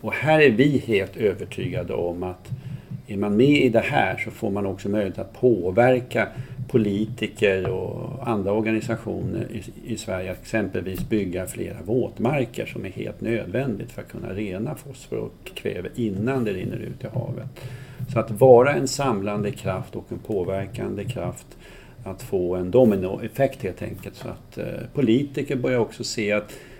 Och 0.00 0.12
här 0.12 0.40
är 0.40 0.50
vi 0.50 0.78
helt 0.78 1.16
övertygade 1.16 1.94
om 1.94 2.22
att 2.22 2.50
är 3.12 3.16
man 3.16 3.36
med 3.36 3.64
i 3.64 3.68
det 3.68 3.80
här 3.80 4.16
så 4.16 4.30
får 4.30 4.50
man 4.50 4.66
också 4.66 4.88
möjlighet 4.88 5.18
att 5.18 5.40
påverka 5.40 6.28
politiker 6.68 7.68
och 7.68 8.28
andra 8.28 8.52
organisationer 8.52 9.46
i, 9.50 9.92
i 9.92 9.96
Sverige 9.96 10.32
att 10.32 10.42
exempelvis 10.42 11.08
bygga 11.08 11.46
flera 11.46 11.82
våtmarker 11.84 12.66
som 12.66 12.84
är 12.84 12.90
helt 12.90 13.20
nödvändigt 13.20 13.92
för 13.92 14.02
att 14.02 14.08
kunna 14.08 14.28
rena 14.28 14.74
fosfor 14.74 15.18
och 15.18 15.54
kväve 15.54 15.88
innan 15.94 16.44
det 16.44 16.52
rinner 16.52 16.76
ut 16.76 17.04
i 17.04 17.06
havet. 17.06 17.46
Så 18.12 18.18
att 18.18 18.30
vara 18.30 18.72
en 18.72 18.88
samlande 18.88 19.50
kraft 19.50 19.96
och 19.96 20.06
en 20.08 20.18
påverkande 20.18 21.04
kraft 21.04 21.46
att 22.04 22.22
få 22.22 22.56
en 22.56 22.70
dominoeffekt 22.70 23.62
helt 23.62 23.82
enkelt. 23.82 24.16
Så 24.16 24.28
att 24.28 24.58
eh, 24.58 24.64
politiker 24.94 25.56
börjar 25.56 25.78
också 25.78 26.04
se 26.04 26.32
att 26.32 26.50
eh, 26.50 26.71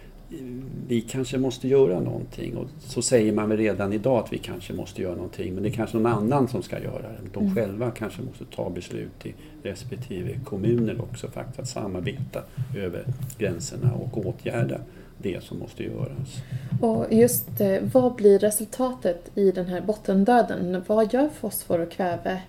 vi 0.89 1.01
kanske 1.01 1.39
måste 1.39 1.69
göra 1.69 2.01
någonting. 2.01 2.57
Och 2.57 2.67
så 2.81 3.03
säger 3.03 3.33
man 3.33 3.49
väl 3.49 3.59
redan 3.59 3.93
idag 3.93 4.25
att 4.25 4.33
vi 4.33 4.39
kanske 4.39 4.73
måste 4.73 5.03
göra 5.03 5.15
någonting. 5.15 5.55
Men 5.55 5.63
det 5.63 5.69
är 5.69 5.73
kanske 5.73 5.97
någon 5.99 6.13
annan 6.13 6.49
som 6.49 6.63
ska 6.63 6.79
göra 6.83 7.03
det. 7.03 7.19
De 7.33 7.43
Mm. 7.43 7.55
själva 7.55 7.91
kanske 7.91 8.23
måste 8.23 8.45
ta 8.45 8.71
beslut 8.71 9.27
i 9.27 9.35
respektive 9.63 10.39
kommuner 10.45 11.01
också 11.01 11.29
faktiskt. 11.29 11.59
Att 11.61 11.69
samarbeta 11.69 12.43
över 12.77 13.05
gränserna 13.39 13.93
och 13.93 14.27
åtgärda 14.27 14.79
det 15.19 15.45
som 15.45 15.59
måste 15.59 15.83
göras. 15.85 16.43
Och 16.81 17.07
just 17.11 17.61
eh, 17.61 17.79
vad 17.93 18.15
blir 18.15 18.39
resultatet 18.39 19.31
i 19.35 19.51
den 19.53 19.67
här 19.67 19.81
bottendöden? 19.81 20.83
Vad 20.87 21.13
gör 21.13 21.29
fosfor 21.29 21.81
och 21.81 21.91
kväve? 21.91 22.43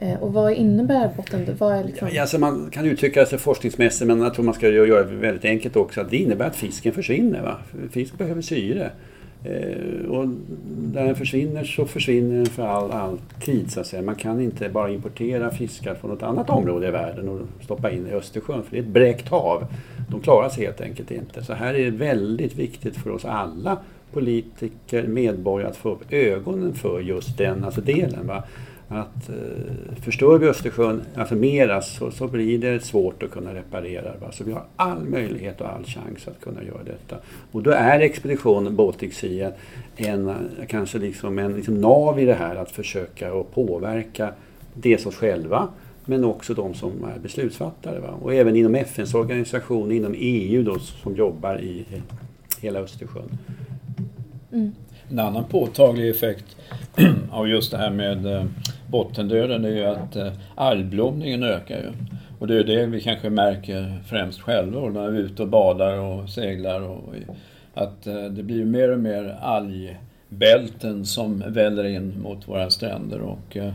Eh, 0.00 0.22
och 0.22 0.32
vad 0.32 0.52
innebär 0.52 1.10
bottendöd? 1.16 1.58
Vad 1.58 1.76
är 1.76 1.84
liksom... 1.84 2.08
Ja, 2.12 2.20
alltså 2.20 2.38
man 2.38 2.70
kan 2.70 2.86
uttrycka 2.86 3.26
sig 3.26 3.38
forskningsmässigt 3.38 4.06
men 4.06 4.20
jag 4.20 4.34
tror 4.34 4.44
man 4.44 4.54
ska 4.54 4.68
göra 4.68 5.04
det 5.04 5.14
väldigt 5.14 5.44
enkelt 5.44 5.76
också. 5.76 6.00
Att 6.00 6.10
det 6.10 6.16
innebär 6.16 6.46
att 6.46 6.56
fisken 6.56 6.92
försvinner. 6.92 7.42
Va? 7.42 7.56
Fisk 7.90 8.18
behöver 8.18 8.42
syre. 8.42 8.90
Eh, 9.44 10.10
och 10.10 10.28
när 10.92 11.04
den 11.04 11.16
försvinner 11.16 11.64
så 11.64 11.84
försvinner 11.84 12.36
den 12.36 12.46
för 12.46 12.66
all, 12.66 12.90
all 12.90 13.18
tid. 13.40 13.72
Så 13.72 13.80
att 13.80 13.86
säga. 13.86 14.02
Man 14.02 14.14
kan 14.14 14.40
inte 14.40 14.68
bara 14.68 14.90
importera 14.90 15.50
fiskar 15.50 15.94
från 15.94 16.10
något 16.10 16.22
annat 16.22 16.50
område 16.50 16.88
i 16.88 16.90
världen 16.90 17.28
och 17.28 17.40
stoppa 17.64 17.90
in 17.90 18.06
i 18.06 18.12
Östersjön 18.12 18.62
för 18.62 18.70
det 18.70 18.78
är 18.78 18.82
ett 18.82 18.88
bräckt 18.88 19.28
hav. 19.28 19.66
De 20.10 20.20
klarar 20.20 20.48
sig 20.48 20.64
helt 20.64 20.80
enkelt 20.80 21.10
inte. 21.10 21.44
Så 21.44 21.52
här 21.52 21.74
är 21.74 21.84
det 21.84 21.90
väldigt 21.90 22.56
viktigt 22.56 22.96
för 22.96 23.10
oss 23.10 23.24
alla 23.24 23.78
politiker, 24.12 25.06
medborgare 25.06 25.70
att 25.70 25.76
få 25.76 25.90
upp 25.90 26.12
ögonen 26.12 26.74
för 26.74 27.00
just 27.00 27.38
den 27.38 27.64
alltså 27.64 27.80
delen. 27.80 28.26
Va? 28.26 28.44
Att 28.88 29.28
eh, 29.28 29.96
förstör 30.02 30.38
vi 30.38 30.46
Östersjön 30.46 31.02
alltså 31.14 31.34
mera 31.34 31.82
så, 31.82 32.10
så 32.10 32.26
blir 32.26 32.58
det 32.58 32.80
svårt 32.80 33.22
att 33.22 33.30
kunna 33.30 33.54
reparera. 33.54 34.12
Va? 34.20 34.32
Så 34.32 34.44
vi 34.44 34.52
har 34.52 34.64
all 34.76 35.04
möjlighet 35.04 35.60
och 35.60 35.68
all 35.68 35.84
chans 35.84 36.28
att 36.28 36.40
kunna 36.40 36.62
göra 36.62 36.82
detta. 36.84 37.16
Och 37.52 37.62
då 37.62 37.70
är 37.70 38.00
expeditionen 38.00 38.76
Baltic 38.76 39.16
Sea 39.16 39.52
en, 39.96 40.34
kanske 40.68 40.98
liksom 40.98 41.38
en 41.38 41.56
liksom 41.56 41.80
nav 41.80 42.20
i 42.20 42.24
det 42.24 42.34
här 42.34 42.56
att 42.56 42.70
försöka 42.70 43.32
att 43.32 43.54
påverka 43.54 44.30
dels 44.74 45.06
oss 45.06 45.16
själva 45.16 45.68
men 46.04 46.24
också 46.24 46.54
de 46.54 46.74
som 46.74 46.92
är 47.16 47.18
beslutsfattare. 47.18 48.00
Va? 48.00 48.08
Och 48.22 48.34
även 48.34 48.56
inom 48.56 48.74
FNs 48.74 49.14
organisation, 49.14 49.92
inom 49.92 50.14
EU 50.16 50.62
då, 50.62 50.78
som 50.78 51.16
jobbar 51.16 51.60
i 51.60 51.84
hela 52.60 52.78
Östersjön. 52.78 53.38
Mm. 54.52 54.72
En 55.10 55.18
annan 55.18 55.44
påtaglig 55.44 56.10
effekt 56.10 56.56
av 57.30 57.48
just 57.48 57.70
det 57.70 57.76
här 57.76 57.90
med 57.90 58.26
eh, 58.26 58.44
bottendöden 58.90 59.64
är 59.64 59.68
ju 59.68 59.84
att 59.84 60.16
eh, 60.16 60.32
algblomningen 60.54 61.42
ökar 61.42 61.76
ju. 61.76 61.92
Och 62.38 62.46
det 62.46 62.58
är 62.58 62.64
det 62.64 62.86
vi 62.86 63.00
kanske 63.00 63.30
märker 63.30 64.02
främst 64.06 64.40
själva 64.40 64.80
när 64.80 65.10
vi 65.10 65.18
är 65.18 65.22
ute 65.22 65.42
och 65.42 65.48
badar 65.48 65.98
och 65.98 66.28
seglar. 66.28 66.80
Och, 66.80 67.14
att 67.74 68.06
eh, 68.06 68.24
det 68.24 68.42
blir 68.42 68.64
mer 68.64 68.92
och 68.92 68.98
mer 68.98 69.38
algbälten 69.40 71.06
som 71.06 71.44
väller 71.46 71.84
in 71.84 72.20
mot 72.22 72.48
våra 72.48 72.70
stränder. 72.70 73.20
Och 73.20 73.56
eh, 73.56 73.72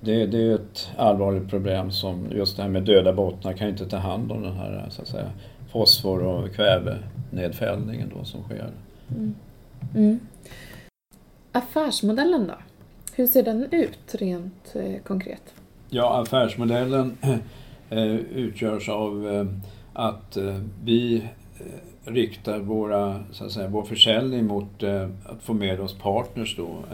det, 0.00 0.26
det 0.26 0.38
är 0.38 0.54
ett 0.54 0.90
allvarligt 0.96 1.50
problem 1.50 1.90
som 1.90 2.26
just 2.32 2.56
det 2.56 2.62
här 2.62 2.70
med 2.70 2.82
döda 2.82 3.12
bottnar 3.12 3.52
kan 3.52 3.68
inte 3.68 3.86
ta 3.86 3.96
hand 3.96 4.32
om 4.32 4.42
den 4.42 4.56
här 4.56 4.86
så 4.90 5.02
att 5.02 5.08
säga, 5.08 5.30
fosfor 5.72 6.22
och 6.22 6.54
kvävenedfällningen 6.54 8.12
då 8.18 8.24
som 8.24 8.42
sker. 8.42 8.70
Mm. 9.10 9.34
Mm. 9.94 10.20
Affärsmodellen 11.52 12.46
då? 12.46 12.54
Hur 13.16 13.26
ser 13.26 13.42
den 13.42 13.72
ut 13.72 14.14
rent 14.14 14.74
eh, 14.74 15.02
konkret? 15.02 15.54
Ja, 15.90 16.20
affärsmodellen 16.22 17.18
eh, 17.90 18.14
utgörs 18.14 18.88
av 18.88 19.28
eh, 19.28 19.46
att 19.92 20.36
vi 20.84 21.28
riktar 22.04 22.58
våra, 22.58 23.24
så 23.32 23.44
att 23.44 23.52
säga, 23.52 23.68
vår 23.68 23.82
försäljning 23.82 24.46
mot 24.46 24.82
att 25.24 25.42
få 25.42 25.54
med 25.54 25.80
oss 25.80 25.94
partners 25.98 26.56
då. 26.56 26.84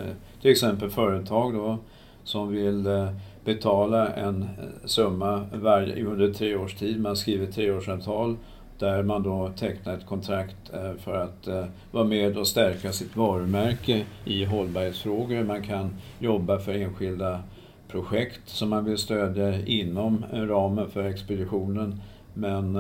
Till 0.43 0.50
exempel 0.50 0.91
företag 0.91 1.55
då 1.55 1.79
som 2.25 2.49
vill 2.49 3.09
betala 3.45 4.09
en 4.09 4.49
summa 4.85 5.47
varje, 5.55 6.05
under 6.05 6.33
tre 6.33 6.57
års 6.57 6.75
tid. 6.75 7.00
Man 7.00 7.17
skriver 7.17 7.47
treårsavtal 7.47 8.37
där 8.83 9.03
man 9.03 9.23
då 9.23 9.51
tecknar 9.57 9.95
ett 9.95 10.07
kontrakt 10.07 10.57
eh, 10.75 10.93
för 10.99 11.23
att 11.23 11.47
eh, 11.47 11.65
vara 11.91 12.05
med 12.05 12.39
och 12.39 12.47
stärka 12.47 12.93
sitt 12.93 13.17
varumärke 13.17 14.05
i 14.25 14.45
hållbarhetsfrågor. 14.45 15.45
Man 15.45 15.62
kan 15.62 15.97
jobba 16.19 16.59
för 16.59 16.75
enskilda 16.75 17.43
projekt 17.89 18.49
som 18.49 18.71
man 18.71 18.85
vill 18.85 18.99
stödja 18.99 19.67
inom 19.67 20.25
eh, 20.33 20.41
ramen 20.41 20.91
för 20.91 21.05
expeditionen. 21.05 22.01
Men 22.35 22.79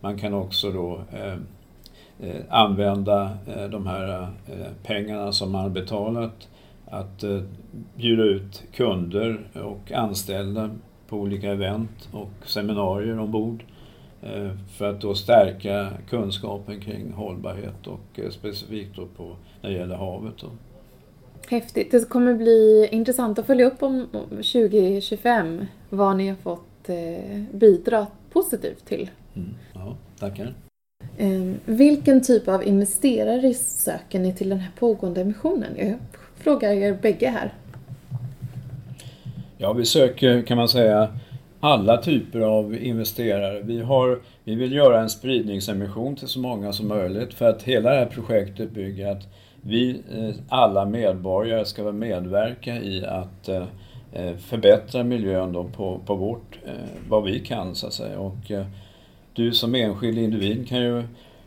man 0.00 0.18
kan 0.18 0.34
också 0.34 0.70
då 0.70 1.00
använda 2.48 3.30
de 3.70 3.86
här 3.86 4.28
pengarna 4.82 5.32
som 5.32 5.52
man 5.52 5.62
har 5.62 5.70
betalat 5.70 6.48
att 6.86 7.24
bjuda 7.96 8.22
ut 8.22 8.62
kunder 8.72 9.40
och 9.54 9.92
anställda 9.92 10.70
på 11.08 11.16
olika 11.16 11.52
event 11.52 12.08
och 12.12 12.30
seminarier 12.46 13.18
ombord 13.18 13.64
för 14.76 14.90
att 14.90 15.00
då 15.00 15.14
stärka 15.14 15.92
kunskapen 16.08 16.80
kring 16.80 17.12
hållbarhet 17.12 17.86
och 17.86 18.20
eh, 18.20 18.30
specifikt 18.30 18.96
då 18.96 19.06
på, 19.06 19.36
när 19.60 19.70
det 19.70 19.76
gäller 19.76 19.96
havet. 19.96 20.34
Då. 20.40 20.46
Häftigt. 21.48 21.90
Det 21.90 22.08
kommer 22.08 22.34
bli 22.34 22.88
intressant 22.92 23.38
att 23.38 23.46
följa 23.46 23.66
upp 23.66 23.82
om 23.82 24.06
2025 24.30 25.66
vad 25.90 26.16
ni 26.16 26.28
har 26.28 26.36
fått 26.36 26.88
eh, 26.88 27.42
bidra 27.52 28.06
positivt 28.32 28.84
till. 28.84 29.10
Mm. 29.34 29.54
Ja, 29.74 29.96
tackar. 30.18 30.54
Vilken 31.64 32.22
typ 32.22 32.48
av 32.48 32.66
investerare 32.66 33.54
söker 33.54 34.18
ni 34.18 34.34
till 34.34 34.48
den 34.48 34.58
här 34.58 34.70
pågående 34.78 35.20
emissionen? 35.20 35.70
Jag 35.78 35.98
frågar 36.36 36.70
er 36.70 36.98
bägge 37.02 37.28
här. 37.28 37.54
Ja, 39.58 39.72
vi 39.72 39.84
söker 39.84 40.42
kan 40.42 40.56
man 40.56 40.68
säga 40.68 41.18
alla 41.64 41.96
typer 41.96 42.40
av 42.40 42.74
investerare. 42.74 43.60
Vi, 43.62 43.80
har, 43.80 44.18
vi 44.44 44.54
vill 44.54 44.72
göra 44.72 45.00
en 45.00 45.10
spridningsemission 45.10 46.16
till 46.16 46.28
så 46.28 46.40
många 46.40 46.72
som 46.72 46.88
möjligt 46.88 47.34
för 47.34 47.48
att 47.48 47.62
hela 47.62 47.90
det 47.90 47.96
här 47.96 48.06
projektet 48.06 48.70
bygger 48.70 49.12
att 49.12 49.28
vi, 49.60 50.02
eh, 50.16 50.34
alla 50.48 50.84
medborgare, 50.84 51.64
ska 51.64 51.92
medverka 51.92 52.74
i 52.76 53.04
att 53.06 53.48
eh, 53.48 53.64
eh, 54.12 54.36
förbättra 54.36 55.04
miljön 55.04 55.52
då 55.52 55.64
på, 55.64 56.00
på 56.06 56.14
vårt, 56.14 56.58
vad 57.08 57.24
vi 57.24 57.40
kan 57.40 57.74
så 57.74 57.86
att 57.86 57.92
säga. 57.92 58.18
Och 58.18 58.52
du 59.32 59.52
som 59.52 59.74
enskild 59.74 60.18
individ 60.18 60.68
kan 60.68 60.82
ju 60.82 61.02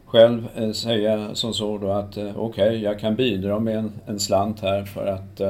själv 0.06 0.74
säga 0.74 1.36
som 1.36 1.54
så 1.54 1.78
då 1.78 1.92
att 1.92 2.18
okej, 2.18 2.34
okay, 2.36 2.78
jag 2.78 3.00
kan 3.00 3.16
bidra 3.16 3.60
med 3.60 3.78
en, 3.78 3.92
en 4.06 4.20
slant 4.20 4.60
här 4.60 4.84
för 4.84 5.08
att 5.08 5.42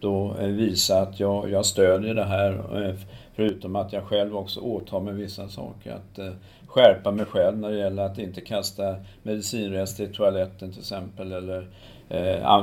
då 0.00 0.34
eh, 0.40 0.46
visa 0.46 1.00
att 1.00 1.20
jag, 1.20 1.50
jag 1.50 1.66
stödjer 1.66 2.14
det 2.14 2.24
här 2.24 2.84
eh, 2.84 2.94
Förutom 3.34 3.76
att 3.76 3.92
jag 3.92 4.04
själv 4.04 4.36
också 4.36 4.60
åtar 4.60 5.00
mig 5.00 5.14
vissa 5.14 5.48
saker. 5.48 5.92
Att 5.92 6.18
eh, 6.18 6.32
skärpa 6.66 7.10
mig 7.10 7.26
själv 7.26 7.58
när 7.58 7.70
det 7.70 7.78
gäller 7.78 8.02
att 8.02 8.18
inte 8.18 8.40
kasta 8.40 8.96
medicinrester 9.22 10.04
i 10.04 10.06
toaletten 10.06 10.70
till 10.72 10.80
exempel. 10.80 11.32
Eller, 11.32 11.66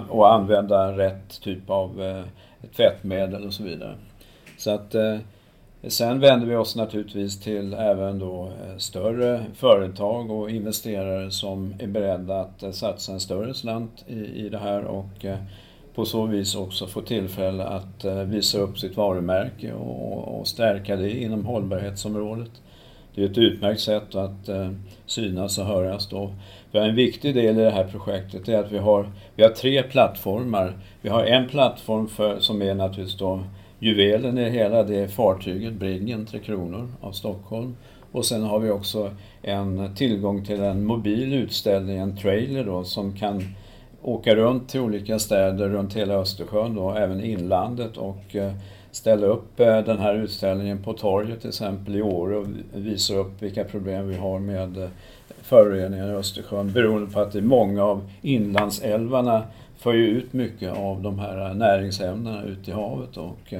och 0.09 0.33
använda 0.33 0.97
rätt 0.97 1.41
typ 1.41 1.69
av 1.69 2.23
tvättmedel 2.75 3.45
och 3.45 3.53
så 3.53 3.63
vidare. 3.63 3.95
Så 4.57 4.71
att, 4.71 4.95
sen 5.87 6.19
vänder 6.19 6.47
vi 6.47 6.55
oss 6.55 6.75
naturligtvis 6.75 7.39
till 7.39 7.73
även 7.73 8.19
då 8.19 8.51
större 8.77 9.45
företag 9.55 10.31
och 10.31 10.49
investerare 10.49 11.31
som 11.31 11.73
är 11.79 11.87
beredda 11.87 12.39
att 12.39 12.75
satsa 12.75 13.11
en 13.11 13.19
större 13.19 13.53
slant 13.53 14.03
i, 14.07 14.45
i 14.45 14.49
det 14.49 14.59
här. 14.59 14.83
och 14.83 15.25
på 15.95 16.05
så 16.05 16.25
vis 16.25 16.55
också 16.55 16.87
få 16.87 17.01
tillfälle 17.01 17.63
att 17.63 18.05
eh, 18.05 18.15
visa 18.15 18.57
upp 18.59 18.79
sitt 18.79 18.97
varumärke 18.97 19.73
och 19.73 20.47
stärka 20.47 20.95
det 20.95 21.21
inom 21.21 21.45
hållbarhetsområdet. 21.45 22.51
Det 23.15 23.21
är 23.21 23.25
ett 23.25 23.37
utmärkt 23.37 23.81
sätt 23.81 24.15
att 24.15 24.49
eh, 24.49 24.71
synas 25.05 25.57
och 25.57 25.65
höras 25.65 26.09
då. 26.09 26.31
För 26.71 26.79
en 26.79 26.95
viktig 26.95 27.35
del 27.35 27.59
i 27.59 27.63
det 27.63 27.69
här 27.71 27.87
projektet 27.87 28.47
är 28.47 28.57
att 28.57 28.71
vi 28.71 28.77
har, 28.77 29.09
vi 29.35 29.43
har 29.43 29.49
tre 29.49 29.83
plattformar. 29.83 30.77
Vi 31.01 31.09
har 31.09 31.23
en 31.23 31.47
plattform 31.47 32.07
för, 32.07 32.39
som 32.39 32.61
är 32.61 32.75
naturligtvis 32.75 33.17
då 33.17 33.43
juvelen 33.79 34.37
i 34.37 34.43
det 34.43 34.49
hela, 34.49 34.83
det 34.83 34.95
är 34.95 35.07
fartyget 35.07 35.73
Briggen 35.73 36.25
Tre 36.25 36.39
Kronor 36.39 36.87
av 37.01 37.11
Stockholm. 37.11 37.75
Och 38.11 38.25
sen 38.25 38.43
har 38.43 38.59
vi 38.59 38.69
också 38.69 39.11
en 39.41 39.95
tillgång 39.95 40.45
till 40.45 40.61
en 40.61 40.85
mobil 40.85 41.33
utställning, 41.33 41.97
en 41.97 42.17
trailer 42.17 42.65
då, 42.65 42.83
som 42.83 43.15
kan 43.15 43.43
åka 44.05 44.35
runt 44.35 44.69
till 44.69 44.79
olika 44.79 45.19
städer 45.19 45.69
runt 45.69 45.93
hela 45.93 46.13
Östersjön 46.13 46.77
och 46.77 46.97
även 46.97 47.23
inlandet 47.23 47.97
och 47.97 48.35
eh, 48.35 48.53
ställa 48.91 49.27
upp 49.27 49.59
eh, 49.59 49.77
den 49.77 49.99
här 49.99 50.15
utställningen 50.15 50.83
på 50.83 50.93
torget 50.93 51.39
till 51.39 51.49
exempel 51.49 51.95
i 51.95 52.01
Åre 52.01 52.37
och 52.37 52.47
visa 52.73 53.15
upp 53.15 53.41
vilka 53.41 53.63
problem 53.63 54.07
vi 54.07 54.15
har 54.15 54.39
med 54.39 54.77
eh, 54.77 54.89
föroreningar 55.41 56.07
i 56.09 56.15
Östersjön 56.15 56.71
beroende 56.71 57.13
på 57.13 57.19
att 57.19 57.31
det 57.31 57.39
är 57.39 57.43
många 57.43 57.83
av 57.83 58.09
inlandsälvarna 58.21 59.43
för 59.77 59.93
ju 59.93 60.07
ut 60.07 60.33
mycket 60.33 60.77
av 60.77 61.01
de 61.01 61.19
här 61.19 61.53
näringsämnena 61.53 62.43
ut 62.43 62.67
i 62.67 62.71
havet. 62.71 63.17
Och, 63.17 63.53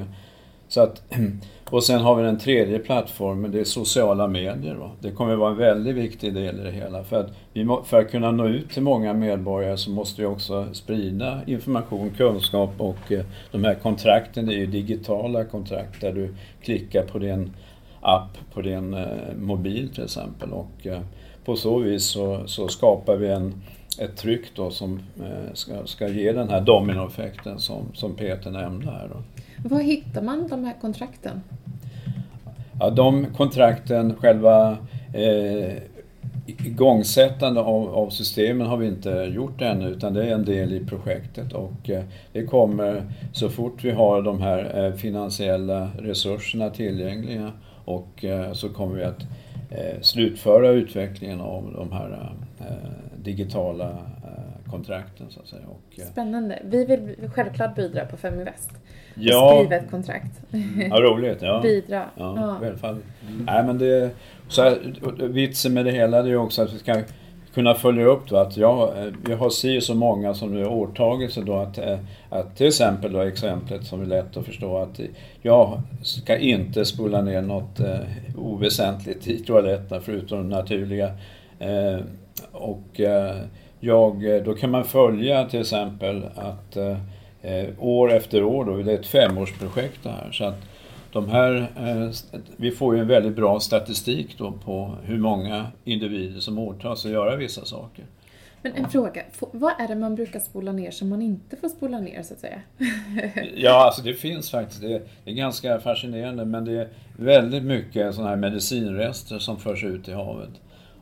så 0.76 0.82
att, 0.82 1.02
och 1.70 1.84
sen 1.84 2.02
har 2.02 2.16
vi 2.16 2.24
den 2.24 2.38
tredje 2.38 2.80
plattformen, 2.80 3.52
det 3.52 3.60
är 3.60 3.64
sociala 3.64 4.28
medier. 4.28 4.76
Va? 4.76 4.92
Det 5.00 5.12
kommer 5.12 5.34
att 5.34 5.40
vara 5.40 5.52
en 5.52 5.58
väldigt 5.58 5.96
viktig 5.96 6.34
del 6.34 6.60
i 6.60 6.64
det 6.64 6.72
hela. 6.72 7.04
För 7.04 7.20
att, 7.20 7.32
vi, 7.54 7.68
för 7.86 8.00
att 8.00 8.12
kunna 8.12 8.32
nå 8.32 8.48
ut 8.48 8.70
till 8.70 8.84
många 8.84 9.14
medborgare 9.14 9.78
så 9.78 9.90
måste 9.90 10.22
vi 10.22 10.28
också 10.28 10.68
sprida 10.74 11.42
information, 11.48 12.10
kunskap 12.18 12.70
och 12.78 13.12
eh, 13.12 13.26
de 13.52 13.64
här 13.64 13.76
kontrakten, 13.76 14.46
det 14.46 14.54
är 14.54 14.58
ju 14.58 14.66
digitala 14.66 15.46
kontrakt 15.46 16.02
där 16.02 16.14
du 16.14 16.36
klickar 16.62 17.04
på 17.04 17.20
din 17.20 17.54
app 18.02 18.38
på 18.54 18.62
din 18.62 18.94
eh, 18.94 19.36
mobil 19.38 19.90
till 19.90 20.04
exempel. 20.04 20.52
Och 20.52 20.88
eh, 20.88 21.02
på 21.46 21.56
så 21.56 21.80
vis 21.80 22.06
så, 22.06 22.48
så 22.48 22.68
skapar 22.68 23.16
vi 23.16 23.28
en, 23.28 23.62
ett 24.00 24.18
tryck 24.18 24.56
då 24.56 24.72
som 24.72 25.00
eh, 25.20 25.54
ska, 25.54 25.86
ska 25.86 26.08
ge 26.08 26.32
den 26.32 26.50
här 26.50 26.62
dominoeffekten 26.62 27.60
som, 27.60 27.86
som 27.94 28.16
Peter 28.16 28.52
nämnde 28.52 28.92
här. 28.92 29.10
Då. 29.14 29.35
Var 29.70 29.80
hittar 29.80 30.22
man 30.22 30.48
de 30.48 30.64
här 30.64 30.76
kontrakten? 30.82 31.42
Ja, 32.80 32.90
de 32.90 33.26
kontrakten, 33.26 34.16
själva 34.16 34.78
eh, 35.14 35.74
igångsättande 36.46 37.62
av, 37.62 37.96
av 37.96 38.10
systemen 38.10 38.68
har 38.68 38.78
vi 38.78 38.88
inte 38.88 39.10
gjort 39.10 39.62
ännu 39.62 39.90
utan 39.90 40.14
det 40.14 40.26
är 40.26 40.34
en 40.34 40.46
del 40.46 40.74
i 40.74 40.86
projektet 40.86 41.54
och 41.54 41.90
eh, 41.90 42.04
det 42.32 42.46
kommer 42.46 43.04
så 43.34 43.50
fort 43.50 43.84
vi 43.84 43.92
har 43.92 44.22
de 44.22 44.42
här 44.42 44.86
eh, 44.86 44.94
finansiella 44.94 45.90
resurserna 46.00 46.70
tillgängliga 46.70 47.52
och 47.86 48.26
eh, 48.26 48.54
så 48.54 48.70
kommer 48.70 48.96
vi 48.96 49.04
att 49.04 49.22
eh, 49.70 50.02
slutföra 50.02 50.70
utvecklingen 50.70 51.42
av 51.42 51.74
de 51.76 51.92
här 51.92 52.34
eh, 52.60 52.66
digitala 53.24 53.90
eh, 54.24 54.72
kontrakten. 54.72 55.26
Så 55.30 55.40
att 55.40 55.48
säga. 55.48 55.68
Och, 55.68 56.00
Spännande. 56.12 56.60
Vi 56.66 56.86
vill 56.86 57.16
självklart 57.34 57.76
bidra 57.76 58.06
på 58.06 58.18
Feminvest 58.18 58.72
ja. 59.16 59.58
skriva 59.58 59.76
ett 59.76 59.92
kontrakt. 59.92 60.42
Ja, 60.90 61.02
roligt. 61.02 61.42
Ja. 61.42 61.62
Bidra. 61.62 62.04
Ja, 62.16 62.58
ja. 62.62 62.88
Mm. 62.88 63.06
Nej, 63.46 63.64
men 63.64 63.78
det, 63.78 64.10
så 64.48 64.62
här, 64.62 64.78
vitsen 65.28 65.74
med 65.74 65.86
det 65.86 65.92
hela 65.92 66.18
är 66.18 66.26
ju 66.26 66.38
också 66.38 66.62
att 66.62 66.74
vi 66.74 66.78
ska 66.78 67.02
kunna 67.54 67.74
följa 67.74 68.06
upp 68.06 68.30
då 68.30 68.38
att 68.38 68.58
jag, 68.58 68.94
vi 69.26 69.34
har 69.34 69.50
si 69.50 69.82
så 69.82 69.96
många 69.96 70.34
som 70.34 70.54
nu 70.54 70.64
har 70.64 70.72
åtagit 70.72 71.34
sig 71.34 71.44
då 71.44 71.58
att, 71.58 71.78
eh, 71.78 72.00
att 72.30 72.58
till 72.58 72.68
exempel 72.68 73.14
då 73.14 73.20
exemplet 73.20 73.86
som 73.86 74.02
är 74.02 74.06
lätt 74.06 74.38
att 74.38 74.46
förstå 74.46 74.78
att 74.78 75.00
jag 75.42 75.82
ska 76.02 76.38
inte 76.38 76.86
spola 76.86 77.22
ner 77.22 77.42
något 77.42 77.80
eh, 77.80 78.00
oväsentligt 78.38 79.28
i 79.28 79.44
toaletten 79.44 80.02
förutom 80.02 80.38
de 80.38 80.50
naturliga. 80.50 81.12
Eh, 81.60 82.00
och 82.52 83.00
eh, 83.00 83.36
jag, 83.80 84.44
då 84.46 84.54
kan 84.54 84.72
man 84.72 84.84
följa 84.84 85.46
till 85.46 85.62
exempel 85.62 86.26
att 86.36 86.78
eh, 86.78 86.88
eh, 86.88 86.98
år 87.80 88.12
efter 88.12 88.44
år. 88.44 88.66
Då. 88.66 88.78
Det 88.78 88.92
är 88.92 89.00
ett 89.00 89.08
femårsprojekt 89.08 90.04
det 90.04 90.10
här. 90.10 90.32
Så 90.32 90.46
att 90.46 90.62
de 91.12 91.30
här, 91.30 91.72
eh, 91.78 92.10
vi 92.58 92.72
får 92.72 92.96
ju 92.96 93.02
en 93.02 93.08
väldigt 93.08 93.36
bra 93.36 93.60
statistik 93.60 94.38
då 94.38 94.52
på 94.52 94.98
hur 95.04 95.18
många 95.18 95.68
individer 95.84 96.40
som 96.40 96.60
åtar 96.60 96.96
sig 96.96 97.10
att 97.10 97.14
göra 97.14 97.36
vissa 97.36 97.66
saker. 97.66 98.06
Men 98.62 98.74
en 98.76 98.90
fråga, 98.90 99.22
vad 99.52 99.74
är 99.80 99.88
det 99.88 99.96
man 99.96 100.16
brukar 100.16 100.40
spola 100.40 100.72
ner 100.72 100.92
som 100.92 101.10
man 101.10 101.22
inte 101.22 101.56
får 101.56 101.70
spola 101.70 102.00
ner 102.00 102.24
så 102.24 102.34
att 102.34 102.40
säga? 102.40 102.62
ja, 103.56 103.86
alltså 103.86 104.02
det 104.02 104.14
finns 104.14 104.52
faktiskt. 104.52 104.82
Det 104.82 104.94
är, 104.94 105.02
det 105.24 105.32
är 105.32 105.36
ganska 105.36 105.80
fascinerande 105.80 106.46
men 106.46 106.66
det 106.66 106.72
är 106.72 106.88
väldigt 107.18 107.64
mycket 107.64 108.16
sådana 108.16 108.30
här 108.30 108.38
medicinrester 108.38 109.40
som 109.40 109.60
förs 109.60 109.84
ut 109.84 110.08
i 110.08 110.14
havet. 110.14 110.50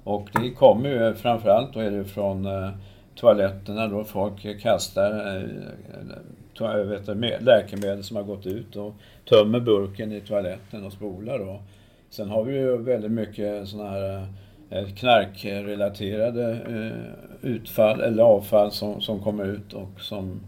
Och 0.03 0.29
det 0.41 0.49
kommer 0.49 0.89
ju 0.89 1.13
framförallt 1.13 1.73
då 1.73 1.79
är 1.79 1.91
det 1.91 2.05
från 2.05 2.45
eh, 2.45 2.69
toaletterna 3.15 3.87
då 3.87 4.03
folk 4.03 4.61
kastar 4.61 5.37
eh, 5.37 6.85
vet 6.85 7.05
du, 7.05 7.13
läkemedel 7.39 8.03
som 8.03 8.17
har 8.17 8.23
gått 8.23 8.45
ut 8.45 8.75
och 8.75 8.93
tömmer 9.29 9.59
burken 9.59 10.11
i 10.11 10.21
toaletten 10.21 10.85
och 10.85 10.93
spolar. 10.93 11.39
Då. 11.39 11.59
Sen 12.09 12.29
har 12.29 12.43
vi 12.43 12.55
ju 12.55 12.77
väldigt 12.77 13.11
mycket 13.11 13.67
sådana 13.67 13.89
här 13.89 14.27
eh, 14.69 14.79
eh, 14.79 14.87
knarkrelaterade 14.87 16.51
eh, 16.51 17.49
utfall 17.49 18.01
eller 18.01 18.23
avfall 18.23 18.71
som, 18.71 19.01
som 19.01 19.19
kommer 19.19 19.45
ut 19.45 19.73
och 19.73 20.01
som 20.01 20.41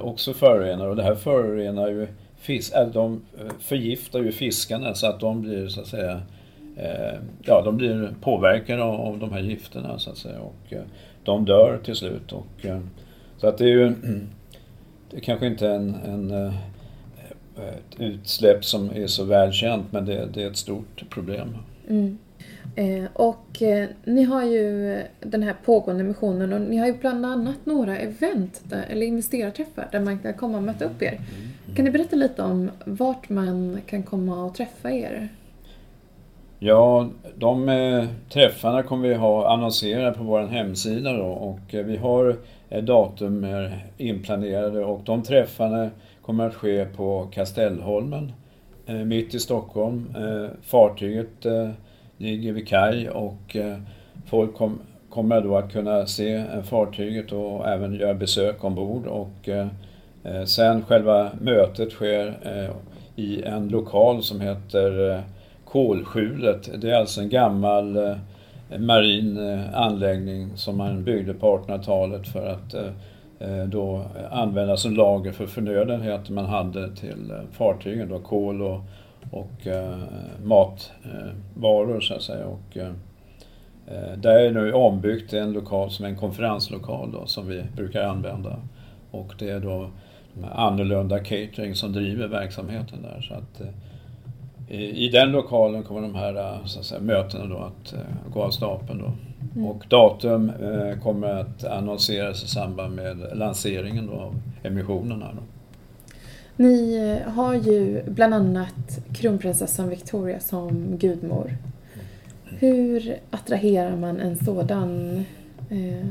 också 0.00 0.32
förorenar. 0.32 0.86
Och 0.86 0.96
det 0.96 1.02
här 1.02 1.14
förorenar 1.14 1.88
ju 1.88 2.06
fisk, 2.36 2.74
äh, 2.74 2.88
de 2.88 3.22
förgiftar 3.60 4.18
ju 4.18 4.32
fiskarna 4.32 4.94
så 4.94 5.06
att 5.06 5.20
de 5.20 5.42
blir 5.42 5.68
så 5.68 5.80
att 5.80 5.86
säga 5.86 6.22
ja, 7.42 7.62
de 7.62 7.76
blir 7.76 8.14
påverkade 8.20 8.82
av, 8.82 9.18
de 9.18 9.32
här 9.32 9.40
gifterna 9.40 9.98
så 9.98 10.10
att 10.10 10.16
säga 10.16 10.40
och 10.40 10.74
de 11.24 11.44
dör 11.44 11.78
till 11.84 11.96
slut. 11.96 12.32
Och, 12.32 12.66
så 13.38 13.46
att 13.46 13.58
det 13.58 13.64
är 13.64 13.68
ju 13.68 13.94
det 15.10 15.16
är 15.16 15.20
kanske 15.20 15.46
inte 15.46 15.68
en, 15.68 15.94
en 15.94 16.52
ett 17.68 18.00
utsläpp 18.00 18.64
som 18.64 18.90
är 18.90 19.06
så 19.06 19.24
välkänt 19.24 19.92
men 19.92 20.04
det, 20.04 20.28
det 20.34 20.42
är 20.42 20.50
ett 20.50 20.56
stort 20.56 21.10
problem. 21.10 21.56
Mm. 21.88 22.18
Eh, 22.76 23.04
och 23.12 23.62
eh, 23.62 23.88
ni 24.04 24.22
har 24.22 24.44
ju 24.44 24.98
den 25.20 25.42
här 25.42 25.54
pågående 25.64 26.04
missionen 26.04 26.52
och 26.52 26.60
ni 26.60 26.76
har 26.76 26.86
ju 26.86 26.92
bland 26.92 27.26
annat 27.26 27.66
några 27.66 27.98
event 27.98 28.60
där, 28.64 28.84
eller 28.88 29.06
investerarträffar 29.06 29.88
där 29.92 30.00
man 30.00 30.18
kan 30.18 30.34
komma 30.34 30.56
och 30.56 30.62
möta 30.62 30.84
upp 30.84 31.02
er. 31.02 31.12
Mm. 31.12 31.76
Kan 31.76 31.84
ni 31.84 31.90
berätta 31.90 32.16
lite 32.16 32.42
om 32.42 32.70
vart 32.84 33.28
man 33.28 33.80
kan 33.86 34.02
komma 34.02 34.44
och 34.44 34.54
träffa 34.54 34.90
er? 34.90 35.28
Ja, 36.62 37.08
de 37.36 37.68
eh, 37.68 38.04
träffarna 38.28 38.82
kommer 38.82 39.08
vi 39.08 39.14
ha 39.14 39.52
annonserade 39.52 40.12
på 40.12 40.24
vår 40.24 40.40
hemsida 40.40 41.12
då 41.12 41.26
och 41.26 41.74
eh, 41.74 41.84
vi 41.84 41.96
har 41.96 42.36
eh, 42.68 42.84
datum 42.84 43.44
eh, 43.44 43.72
inplanerade 43.96 44.84
och 44.84 45.00
de 45.04 45.22
träffarna 45.22 45.90
kommer 46.22 46.46
att 46.46 46.54
ske 46.54 46.84
på 46.84 47.28
Kastellholmen 47.32 48.32
eh, 48.86 48.94
mitt 48.94 49.34
i 49.34 49.38
Stockholm. 49.38 50.14
Eh, 50.16 50.50
fartyget 50.62 51.46
ligger 52.16 52.52
vid 52.52 52.68
kaj 52.68 53.10
och 53.10 53.56
folk 54.26 54.54
kom, 54.54 54.78
kommer 55.10 55.40
då 55.40 55.56
att 55.56 55.72
kunna 55.72 56.06
se 56.06 56.44
fartyget 56.64 57.32
och 57.32 57.68
även 57.68 57.94
göra 57.94 58.14
besök 58.14 58.64
ombord. 58.64 59.06
Och 59.06 59.48
sen 60.46 60.82
själva 60.82 61.30
mötet 61.40 61.92
sker 61.92 62.38
i 63.16 63.42
en 63.42 63.68
lokal 63.68 64.22
som 64.22 64.40
heter 64.40 65.22
Kolskjulet. 65.70 66.80
Det 66.80 66.90
är 66.90 66.94
alltså 66.94 67.20
en 67.20 67.28
gammal 67.28 67.96
eh, 67.96 68.16
marin 68.78 69.48
eh, 69.50 69.74
anläggning 69.74 70.56
som 70.56 70.76
man 70.76 71.04
byggde 71.04 71.34
på 71.34 71.58
1800-talet 71.58 72.28
för 72.28 72.46
att 72.46 72.74
eh, 73.38 73.64
då 73.66 74.04
använda 74.30 74.76
som 74.76 74.94
lager 74.94 75.32
för 75.32 75.46
förnödenheter 75.46 76.32
man 76.32 76.44
hade 76.44 76.96
till 76.96 77.32
fartygen, 77.52 78.08
då, 78.08 78.18
kol 78.18 78.62
och, 78.62 78.80
och 79.30 79.66
matvaror 80.42 82.00
så 82.00 82.14
att 82.14 82.22
säga. 82.22 82.46
Och, 82.46 82.76
där 84.16 84.38
är 84.38 84.50
nu 84.50 84.72
ombyggt 84.72 85.32
en 85.32 85.52
lokal 85.52 85.90
som 85.90 86.04
är 86.04 86.08
en 86.08 86.16
konferenslokal 86.16 87.12
då, 87.12 87.26
som 87.26 87.48
vi 87.48 87.62
brukar 87.76 88.02
använda. 88.02 88.56
Och 89.10 89.34
det 89.38 89.50
är 89.50 89.60
då 89.60 89.90
de 90.34 90.44
annorlunda 90.52 91.18
catering 91.18 91.74
som 91.74 91.92
driver 91.92 92.28
verksamheten 92.28 93.02
där. 93.02 93.20
Så 93.20 93.34
att, 93.34 93.62
eh, 94.70 94.80
i, 94.80 95.08
den 95.08 95.32
lokalen 95.32 95.82
kommer 95.82 96.00
de 96.00 96.14
här 96.14 96.58
så 96.64 96.80
att 96.80 96.86
säga, 96.86 97.00
mötena 97.00 97.46
då 97.46 97.56
att 97.56 97.94
gå 98.32 98.42
av 98.42 98.50
stapeln. 98.50 98.98
Då. 98.98 99.12
Mm. 99.54 99.68
Och 99.68 99.84
datum 99.88 100.50
eh, 100.50 101.02
kommer 101.02 101.28
att 101.28 101.64
annonseras 101.64 102.44
i 102.44 102.48
samband 102.48 102.94
med 102.94 103.30
lanseringen 103.32 104.06
då 104.06 104.12
av 104.12 104.34
emissionerna. 104.62 105.28
Då. 105.34 105.42
Ni 106.56 106.96
eh, 106.96 107.32
har 107.32 107.54
ju 107.54 108.02
bland 108.06 108.34
annat 108.34 108.98
kronprinsessan 109.12 109.88
Victoria 109.88 110.40
som 110.40 110.96
gudmor. 110.98 111.56
Hur 112.44 113.16
attraherar 113.30 113.96
man 113.96 114.20
en 114.20 114.36
sådan, 114.36 115.24
eh, 115.70 116.06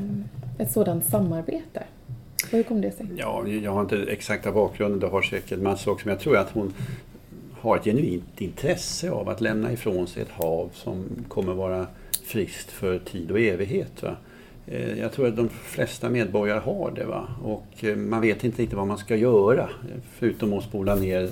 ett 0.58 0.72
sådant 0.72 1.06
samarbete? 1.06 1.84
hur 2.52 2.64
kom 2.64 2.82
det 2.82 2.92
sig? 2.92 3.06
Ja, 3.18 3.48
jag 3.48 3.72
har 3.72 3.82
inte 3.82 3.98
exakta 3.98 4.52
bakgrunden, 4.52 5.00
det 5.00 5.08
har 5.08 5.22
säkert 5.22 5.60
massa 5.60 5.92
också, 5.92 6.08
men 6.08 6.14
jag 6.14 6.22
tror 6.22 6.38
att 6.38 6.50
hon 6.50 6.74
har 7.62 7.78
ett 7.78 7.84
genuint 7.84 8.42
intresse 8.42 9.12
av 9.12 9.30
att 9.30 9.42
lämna 9.42 9.72
ifrån 9.72 10.08
sig 10.08 10.22
ett 10.22 10.32
hav 10.32 10.70
som 10.74 11.06
kommer 11.28 11.54
vara 11.54 11.88
friskt 12.26 12.72
för 12.72 13.00
tid 13.00 13.32
och 13.32 13.40
evighet. 13.40 14.04
Va? 14.04 14.16
Eh, 14.72 15.00
jag 15.00 15.12
tror 15.12 15.28
att 15.28 15.36
de 15.36 15.50
flesta 15.50 16.10
medborgare 16.10 16.60
har 16.60 16.92
det. 16.92 17.06
Va? 17.06 17.28
Och 17.44 17.84
eh, 17.84 17.96
man 17.96 18.22
vet 18.22 18.44
inte 18.44 18.62
riktigt 18.62 18.78
vad 18.78 18.88
man 18.88 18.98
ska 18.98 19.16
göra 19.16 19.70
förutom 20.18 20.54
att 20.54 20.64
spola 20.64 20.96
ner 20.96 21.24
eh, 21.24 21.30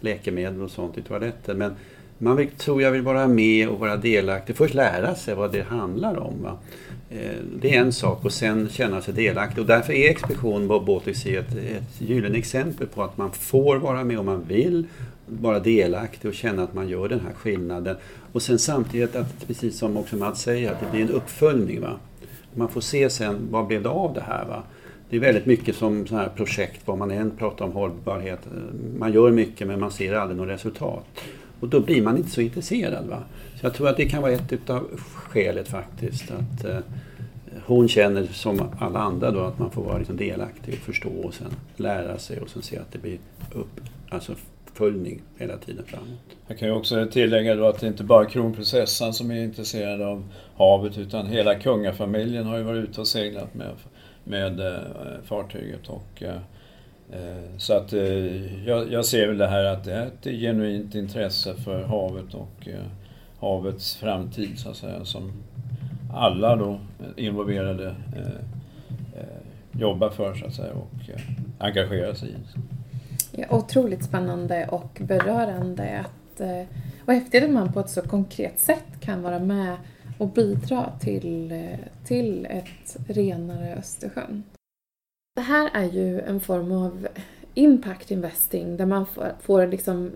läkemedel 0.00 0.62
och 0.62 0.70
sånt 0.70 0.98
i 0.98 1.02
toaletten. 1.02 1.58
Men 1.58 1.72
man 2.18 2.36
vill, 2.36 2.48
tror 2.50 2.82
jag 2.82 2.90
vill 2.90 3.02
vara 3.02 3.28
med 3.28 3.68
och 3.68 3.78
vara 3.78 3.96
delaktig. 3.96 4.56
Först 4.56 4.74
lära 4.74 5.14
sig 5.14 5.34
vad 5.34 5.52
det 5.52 5.62
handlar 5.62 6.18
om. 6.18 6.42
Va? 6.42 6.58
Det 7.60 7.76
är 7.76 7.80
en 7.80 7.92
sak 7.92 8.24
och 8.24 8.32
sen 8.32 8.68
känna 8.68 9.02
sig 9.02 9.14
delaktig. 9.14 9.60
Och 9.60 9.66
därför 9.66 9.92
är 9.92 10.10
Expedition 10.10 10.68
Bob 10.68 10.86
Baltic 10.86 11.22
Sea 11.22 11.40
ett, 11.40 11.56
ett 11.56 12.00
gyllene 12.00 12.38
exempel 12.38 12.86
på 12.86 13.02
att 13.02 13.18
man 13.18 13.32
får 13.32 13.76
vara 13.76 14.04
med 14.04 14.18
om 14.18 14.26
man 14.26 14.44
vill 14.48 14.86
vara 15.40 15.60
delaktig 15.60 16.28
och 16.28 16.34
känna 16.34 16.62
att 16.62 16.74
man 16.74 16.88
gör 16.88 17.08
den 17.08 17.20
här 17.20 17.32
skillnaden. 17.32 17.96
Och 18.32 18.42
sen 18.42 18.58
samtidigt 18.58 19.16
att, 19.16 19.46
precis 19.46 19.78
som 19.78 19.96
också 19.96 20.16
Mats 20.16 20.42
säger, 20.42 20.72
att 20.72 20.80
det 20.80 20.86
blir 20.90 21.00
en 21.00 21.10
uppföljning. 21.10 21.80
Va? 21.80 21.98
Man 22.54 22.68
får 22.68 22.80
se 22.80 23.10
sen, 23.10 23.36
vad 23.50 23.66
blev 23.66 23.82
det 23.82 23.88
av 23.88 24.14
det 24.14 24.20
här? 24.20 24.44
Va? 24.44 24.62
Det 25.10 25.16
är 25.16 25.20
väldigt 25.20 25.46
mycket 25.46 25.76
som 25.76 26.06
sådana 26.06 26.22
här 26.22 26.30
projekt, 26.36 26.80
vad 26.84 26.98
man 26.98 27.10
än 27.10 27.30
pratar 27.30 27.64
om 27.64 27.72
hållbarhet. 27.72 28.40
Man 28.98 29.12
gör 29.12 29.30
mycket 29.30 29.66
men 29.66 29.80
man 29.80 29.90
ser 29.90 30.14
aldrig 30.14 30.40
något 30.40 30.48
resultat. 30.48 31.04
Och 31.60 31.68
då 31.68 31.80
blir 31.80 32.02
man 32.02 32.16
inte 32.16 32.30
så 32.30 32.40
intresserad. 32.40 33.06
Va? 33.06 33.22
Så 33.60 33.66
jag 33.66 33.74
tror 33.74 33.88
att 33.88 33.96
det 33.96 34.04
kan 34.04 34.22
vara 34.22 34.32
ett 34.32 34.52
utav 34.52 34.86
skälet 35.14 35.68
faktiskt. 35.68 36.30
Att 36.30 36.64
eh, 36.64 36.78
hon 37.66 37.88
känner 37.88 38.26
som 38.26 38.60
alla 38.78 38.98
andra 38.98 39.30
då 39.30 39.40
att 39.40 39.58
man 39.58 39.70
får 39.70 39.84
vara 39.84 39.98
liksom 39.98 40.16
delaktig 40.16 40.74
och 40.74 40.80
förstå 40.80 41.08
och 41.08 41.34
sen 41.34 41.50
lära 41.76 42.18
sig 42.18 42.40
och 42.40 42.48
sen 42.48 42.62
se 42.62 42.78
att 42.78 42.92
det 42.92 42.98
blir 42.98 43.18
upp, 43.54 43.80
alltså 44.08 44.34
uppföljning 44.80 45.22
hela 45.38 45.56
tiden 45.56 45.84
framåt. 45.86 46.36
Jag 46.46 46.58
kan 46.58 46.68
ju 46.68 46.74
också 46.74 47.06
tillägga 47.06 47.54
då 47.54 47.66
att 47.66 47.80
det 47.80 47.86
inte 47.86 48.04
bara 48.04 48.24
är 48.24 48.28
kronprinsessan 48.28 49.14
som 49.14 49.30
är 49.30 49.44
intresserad 49.44 50.02
av 50.02 50.24
havet 50.56 50.98
utan 50.98 51.26
hela 51.26 51.54
kungafamiljen 51.54 52.46
har 52.46 52.56
ju 52.56 52.62
varit 52.62 52.88
ute 52.88 53.00
och 53.00 53.06
seglat 53.06 53.54
med, 53.54 53.70
med 54.24 54.60
eh, 54.60 54.82
fartyget. 55.24 55.88
Och, 55.88 56.22
eh, 56.22 56.36
eh, 57.12 57.56
så 57.58 57.74
att 57.74 57.92
jag, 58.66 58.92
jag, 58.92 59.04
ser 59.04 59.26
väl 59.26 59.38
det 59.38 59.46
här 59.46 59.64
att 59.64 59.84
det 59.84 59.92
är 59.92 60.06
ett 60.06 60.40
genuint 60.40 60.94
intresse 60.94 61.54
för 61.54 61.82
havet 61.82 62.34
och 62.34 62.68
havets 63.40 63.96
framtid 63.96 64.58
så 64.58 64.70
att 64.70 64.76
säga 64.76 65.04
som 65.04 65.32
alla 66.14 66.56
då 66.56 66.80
involverade 67.16 67.94
jobbar 69.72 70.10
för 70.10 70.34
så 70.34 70.46
att 70.46 70.54
säga 70.54 70.72
och 70.72 71.10
engagerar 71.58 72.14
sig 72.14 72.28
i. 72.28 72.34
Ja, 73.32 73.46
otroligt 73.50 74.04
spännande 74.04 74.68
och 74.70 75.00
berörande 75.00 76.00
att, 76.00 76.40
eh, 76.40 76.62
och 77.06 77.12
häftigt 77.12 77.44
att 77.44 77.50
man 77.50 77.72
på 77.72 77.80
ett 77.80 77.90
så 77.90 78.02
konkret 78.02 78.60
sätt 78.60 79.00
kan 79.00 79.22
vara 79.22 79.38
med 79.38 79.76
och 80.18 80.28
bidra 80.28 80.92
till, 81.00 81.52
eh, 81.52 81.78
till 82.06 82.46
ett 82.46 82.96
renare 83.08 83.76
Östersjön. 83.76 84.42
Det 85.36 85.40
här 85.42 85.70
är 85.72 85.84
ju 85.84 86.20
en 86.20 86.40
form 86.40 86.72
av 86.72 87.08
impact 87.54 88.10
investing 88.10 88.76
där 88.76 88.86
man 88.86 89.06
får 89.40 89.66
liksom 89.66 90.10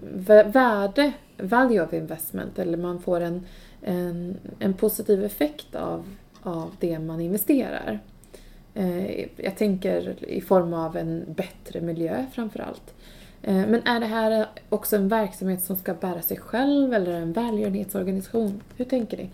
värde, 0.46 1.12
value 1.38 1.84
of 1.84 1.92
investment, 1.92 2.58
eller 2.58 2.78
man 2.78 3.00
får 3.00 3.20
en, 3.20 3.46
en, 3.82 4.36
en 4.58 4.74
positiv 4.74 5.24
effekt 5.24 5.74
av, 5.74 6.04
av 6.42 6.70
det 6.80 6.98
man 6.98 7.20
investerar. 7.20 8.00
Eh, 8.74 9.26
jag 9.36 9.56
tänker 9.56 10.24
i 10.24 10.40
form 10.40 10.74
av 10.74 10.96
en 10.96 11.24
bättre 11.26 11.80
miljö 11.80 12.26
framför 12.32 12.60
allt. 12.60 12.94
Eh, 13.42 13.54
men 13.54 13.82
är 13.86 14.00
det 14.00 14.06
här 14.06 14.46
också 14.68 14.96
en 14.96 15.08
verksamhet 15.08 15.62
som 15.62 15.76
ska 15.76 15.94
bära 15.94 16.22
sig 16.22 16.36
själv 16.36 16.94
eller 16.94 17.12
en 17.12 17.32
välgörenhetsorganisation? 17.32 18.60
Hur 18.76 18.84
tänker 18.84 19.16
ni? 19.16 19.28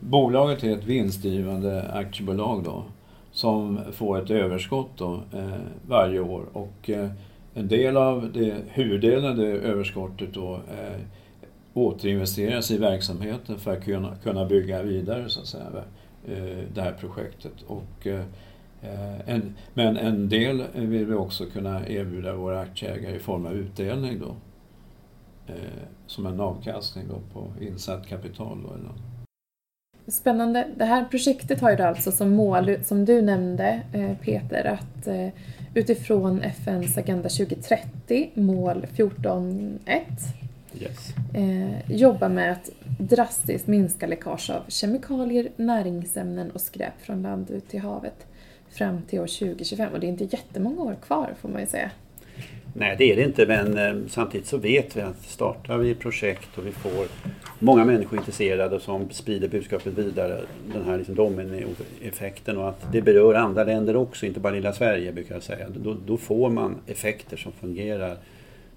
Bolaget 0.00 0.64
är 0.64 0.76
ett 0.76 0.84
vinstdrivande 0.84 1.92
aktiebolag 1.92 2.64
då 2.64 2.84
som 3.32 3.80
får 3.92 4.22
ett 4.22 4.30
överskott 4.30 4.90
då, 4.96 5.14
eh, 5.32 5.60
varje 5.88 6.20
år 6.20 6.44
och 6.52 6.90
en 7.54 7.68
del 7.68 7.96
av 7.96 8.32
det, 8.32 8.54
huvuddelen 8.68 9.30
av 9.30 9.36
det 9.36 9.46
överskottet 9.46 10.34
då 10.34 10.54
eh, 10.54 11.00
återinvesteras 11.74 12.70
i 12.70 12.78
verksamheten 12.78 13.58
för 13.58 13.72
att 13.72 13.84
kunna, 13.84 14.16
kunna 14.22 14.44
bygga 14.44 14.82
vidare 14.82 15.28
så 15.28 15.40
att 15.40 15.46
säga, 15.46 15.66
eh, 16.28 16.58
det 16.74 16.82
här 16.82 16.92
projektet. 16.92 17.62
Och, 17.66 18.06
Eh, 18.06 18.24
en, 19.26 19.54
men 19.74 19.96
en 19.96 20.28
del 20.28 20.64
vill 20.74 21.06
vi 21.06 21.14
också 21.14 21.46
kunna 21.46 21.88
erbjuda 21.88 22.34
våra 22.34 22.60
aktieägare 22.60 23.16
i 23.16 23.18
form 23.18 23.46
av 23.46 23.52
utdelning 23.52 24.20
då. 24.20 24.34
Eh, 25.46 25.82
som 26.06 26.26
en 26.26 26.40
avkastning 26.40 27.04
då 27.08 27.20
på 27.32 27.64
insatt 27.64 28.06
kapital. 28.06 28.62
Då 28.62 28.74
eller 28.74 28.90
Spännande. 30.06 30.68
Det 30.76 30.84
här 30.84 31.04
projektet 31.04 31.60
har 31.60 31.70
ju 31.70 31.76
då 31.76 31.84
alltså 31.84 32.12
som 32.12 32.30
mål, 32.30 32.76
som 32.84 33.04
du 33.04 33.22
nämnde 33.22 33.82
eh, 33.92 34.16
Peter, 34.16 34.64
att 34.64 35.08
utifrån 35.74 36.42
FNs 36.42 36.98
Agenda 36.98 37.28
2030, 37.28 38.30
mål 38.34 38.86
14.1 38.96 39.78
Yes. 40.80 41.14
eh, 41.34 41.90
jobba 41.90 42.28
med 42.28 42.52
att 42.52 42.70
drastiskt 42.98 43.66
minska 43.66 44.06
läckage 44.06 44.50
av 44.50 44.62
kemikalier, 44.68 45.48
näringsämnen 45.56 46.50
och 46.50 46.60
skräp 46.60 47.00
från 47.00 47.22
land 47.22 47.50
ut 47.50 47.68
till 47.68 47.80
havet 47.80 48.26
fram 48.72 49.02
till 49.02 49.20
år 49.20 49.26
2025. 49.26 49.92
Och 49.92 50.00
det 50.00 50.06
är 50.06 50.08
inte 50.08 50.24
jättemånga 50.24 50.82
år 50.82 50.96
kvar 51.02 51.34
får 51.40 51.48
man 51.48 51.60
ju 51.60 51.66
säga. 51.66 51.90
Nej, 52.74 52.96
det 52.98 53.12
är 53.12 53.16
det 53.16 53.22
inte, 53.22 53.46
men 53.46 53.78
eh, 53.78 54.08
samtidigt 54.08 54.46
så 54.46 54.56
vet 54.56 54.96
vi 54.96 55.00
att 55.00 55.22
startar 55.22 55.78
vi 55.78 55.94
projekt 55.94 56.58
och 56.58 56.66
vi 56.66 56.72
får 56.72 57.06
många 57.58 57.84
människor 57.84 58.18
intresserade 58.18 58.80
som 58.80 59.10
sprider 59.10 59.48
budskapet 59.48 59.98
vidare, 59.98 60.40
den 60.72 60.84
här 60.84 60.98
liksom 60.98 61.14
dominoeffekten 61.14 62.56
och 62.56 62.68
att 62.68 62.92
det 62.92 63.02
berör 63.02 63.34
andra 63.34 63.64
länder 63.64 63.96
också, 63.96 64.26
inte 64.26 64.40
bara 64.40 64.52
lilla 64.52 64.72
Sverige 64.72 65.12
brukar 65.12 65.34
jag 65.34 65.42
säga. 65.42 65.66
Då, 65.76 65.96
då 66.06 66.16
får 66.16 66.50
man 66.50 66.76
effekter 66.86 67.36
som 67.36 67.52
fungerar 67.52 68.16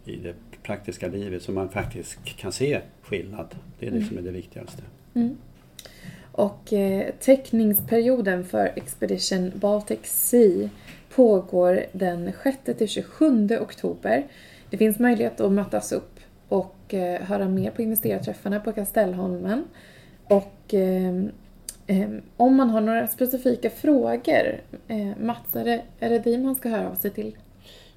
i 0.05 0.15
det 0.15 0.33
praktiska 0.63 1.07
livet 1.07 1.41
så 1.43 1.51
man 1.51 1.69
faktiskt 1.69 2.25
kan 2.25 2.51
se 2.51 2.81
skillnad. 3.01 3.55
Det 3.79 3.87
är 3.87 3.91
det 3.91 4.05
som 4.05 4.17
är 4.17 4.21
det 4.21 4.31
viktigaste. 4.31 4.83
Och 6.35 6.73
eh, 6.73 7.13
teckningsperioden 7.19 8.45
för 8.45 8.71
Expedition 8.75 9.51
Baltic 9.55 9.99
Sea 10.03 10.69
pågår 11.15 11.85
den 11.91 12.29
6-27 12.29 13.61
oktober. 13.61 14.27
Det 14.69 14.77
finns 14.77 14.99
möjlighet 14.99 15.41
att 15.41 15.51
mötas 15.51 15.91
upp 15.91 16.19
och 16.49 16.93
eh, 16.93 17.21
höra 17.21 17.49
mer 17.49 17.71
på 17.71 17.81
investerarträffarna 17.81 18.59
på 18.59 18.71
Kastellholmen. 18.71 19.63
Och 20.23 20.73
eh, 20.73 21.15
eh, 21.87 22.09
om 22.37 22.55
man 22.55 22.69
har 22.69 22.81
några 22.81 23.07
specifika 23.07 23.69
frågor, 23.69 24.61
eh, 24.87 25.17
Mats, 25.21 25.55
är 25.55 25.65
det, 25.65 25.81
är 25.99 26.09
det 26.09 26.19
dig 26.19 26.37
man 26.37 26.55
ska 26.55 26.69
höra 26.69 26.89
av 26.89 26.95
sig 26.95 27.11
till? 27.11 27.35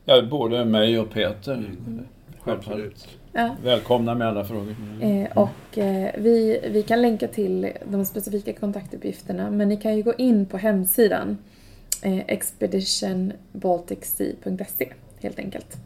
Ja, 0.05 0.23
både 0.31 0.65
mig 0.65 0.99
och 0.99 1.11
Peter. 1.11 1.55
Självfallet. 1.55 2.07
Absolut. 2.53 3.09
Ja. 3.33 3.57
Välkomna 3.65 4.15
med 4.15 4.29
alla 4.29 4.45
frågor. 4.45 4.77
Eh, 5.01 5.39
och 5.39 5.79
eh, 5.79 6.11
vi, 6.19 6.61
vi 6.71 6.83
kan 6.83 7.03
länka 7.03 7.29
till 7.29 7.73
de 7.85 8.05
specifika 8.05 8.53
kontaktuppgifterna 8.53 9.51
men 9.51 9.69
ni 9.69 9.77
kan 9.77 9.97
ju 9.97 10.03
gå 10.03 10.15
in 10.15 10.47
på 10.47 10.57
hemsidan 10.57 11.39
eh, 12.03 12.19
expeditionbalticsea.se 12.19 14.93
helt 15.21 15.39
enkelt. 15.39 15.77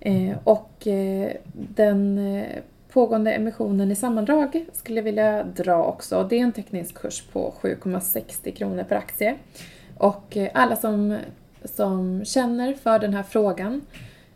Eh, 0.00 0.36
och 0.44 0.86
eh, 0.86 1.32
den 1.52 2.18
eh, 2.18 2.46
pågående 2.92 3.32
emissionen 3.32 3.90
i 3.90 3.96
sammandrag 3.96 4.66
skulle 4.72 4.98
jag 4.98 5.04
vilja 5.04 5.44
dra 5.44 5.84
också. 5.84 6.26
Det 6.30 6.38
är 6.38 6.42
en 6.42 6.52
teknisk 6.52 6.94
kurs 6.94 7.22
på 7.32 7.54
7,60 7.60 8.52
kronor 8.52 8.82
per 8.82 8.96
aktie. 8.96 9.34
Och 9.98 10.36
eh, 10.36 10.50
alla 10.54 10.76
som, 10.76 11.18
som 11.64 12.24
känner 12.24 12.74
för 12.74 12.98
den 12.98 13.14
här 13.14 13.22
frågan 13.22 13.80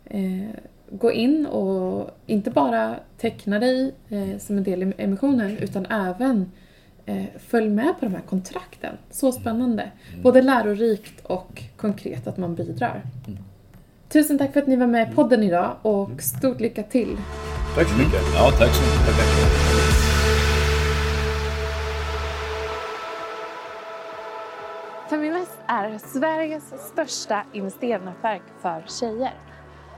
eh, 0.05 0.49
gå 0.99 1.11
in 1.11 1.45
och 1.45 2.09
inte 2.25 2.51
bara 2.51 2.95
teckna 3.17 3.59
dig 3.59 3.95
eh, 4.09 4.37
som 4.39 4.57
en 4.57 4.63
del 4.63 4.83
i 4.83 4.93
emissionen 4.97 5.57
utan 5.57 5.85
även 5.85 6.51
eh, 7.05 7.23
följ 7.39 7.69
med 7.69 7.99
på 7.99 8.05
de 8.05 8.13
här 8.13 8.21
kontrakten. 8.21 8.97
Så 9.11 9.31
spännande. 9.31 9.91
Både 10.23 10.41
lärorikt 10.41 11.25
och 11.25 11.63
konkret 11.77 12.27
att 12.27 12.37
man 12.37 12.55
bidrar. 12.55 13.01
Tusen 14.09 14.37
tack 14.37 14.53
för 14.53 14.61
att 14.61 14.67
ni 14.67 14.75
var 14.75 14.87
med 14.87 15.11
i 15.11 15.15
podden 15.15 15.43
idag 15.43 15.75
och 15.81 16.21
stort 16.21 16.59
lycka 16.59 16.83
till! 16.83 17.17
Tack 17.75 17.87
så 17.87 17.97
mycket. 17.97 18.21
Ja, 18.35 18.51
tack 18.51 18.75
så 18.75 18.81
mycket. 18.81 19.15
Feminvest 25.09 25.57
är 25.67 25.97
Sveriges 25.97 26.73
största 26.91 27.43
investeringsnätverk 27.53 28.41
för 28.61 28.83
tjejer. 28.87 29.33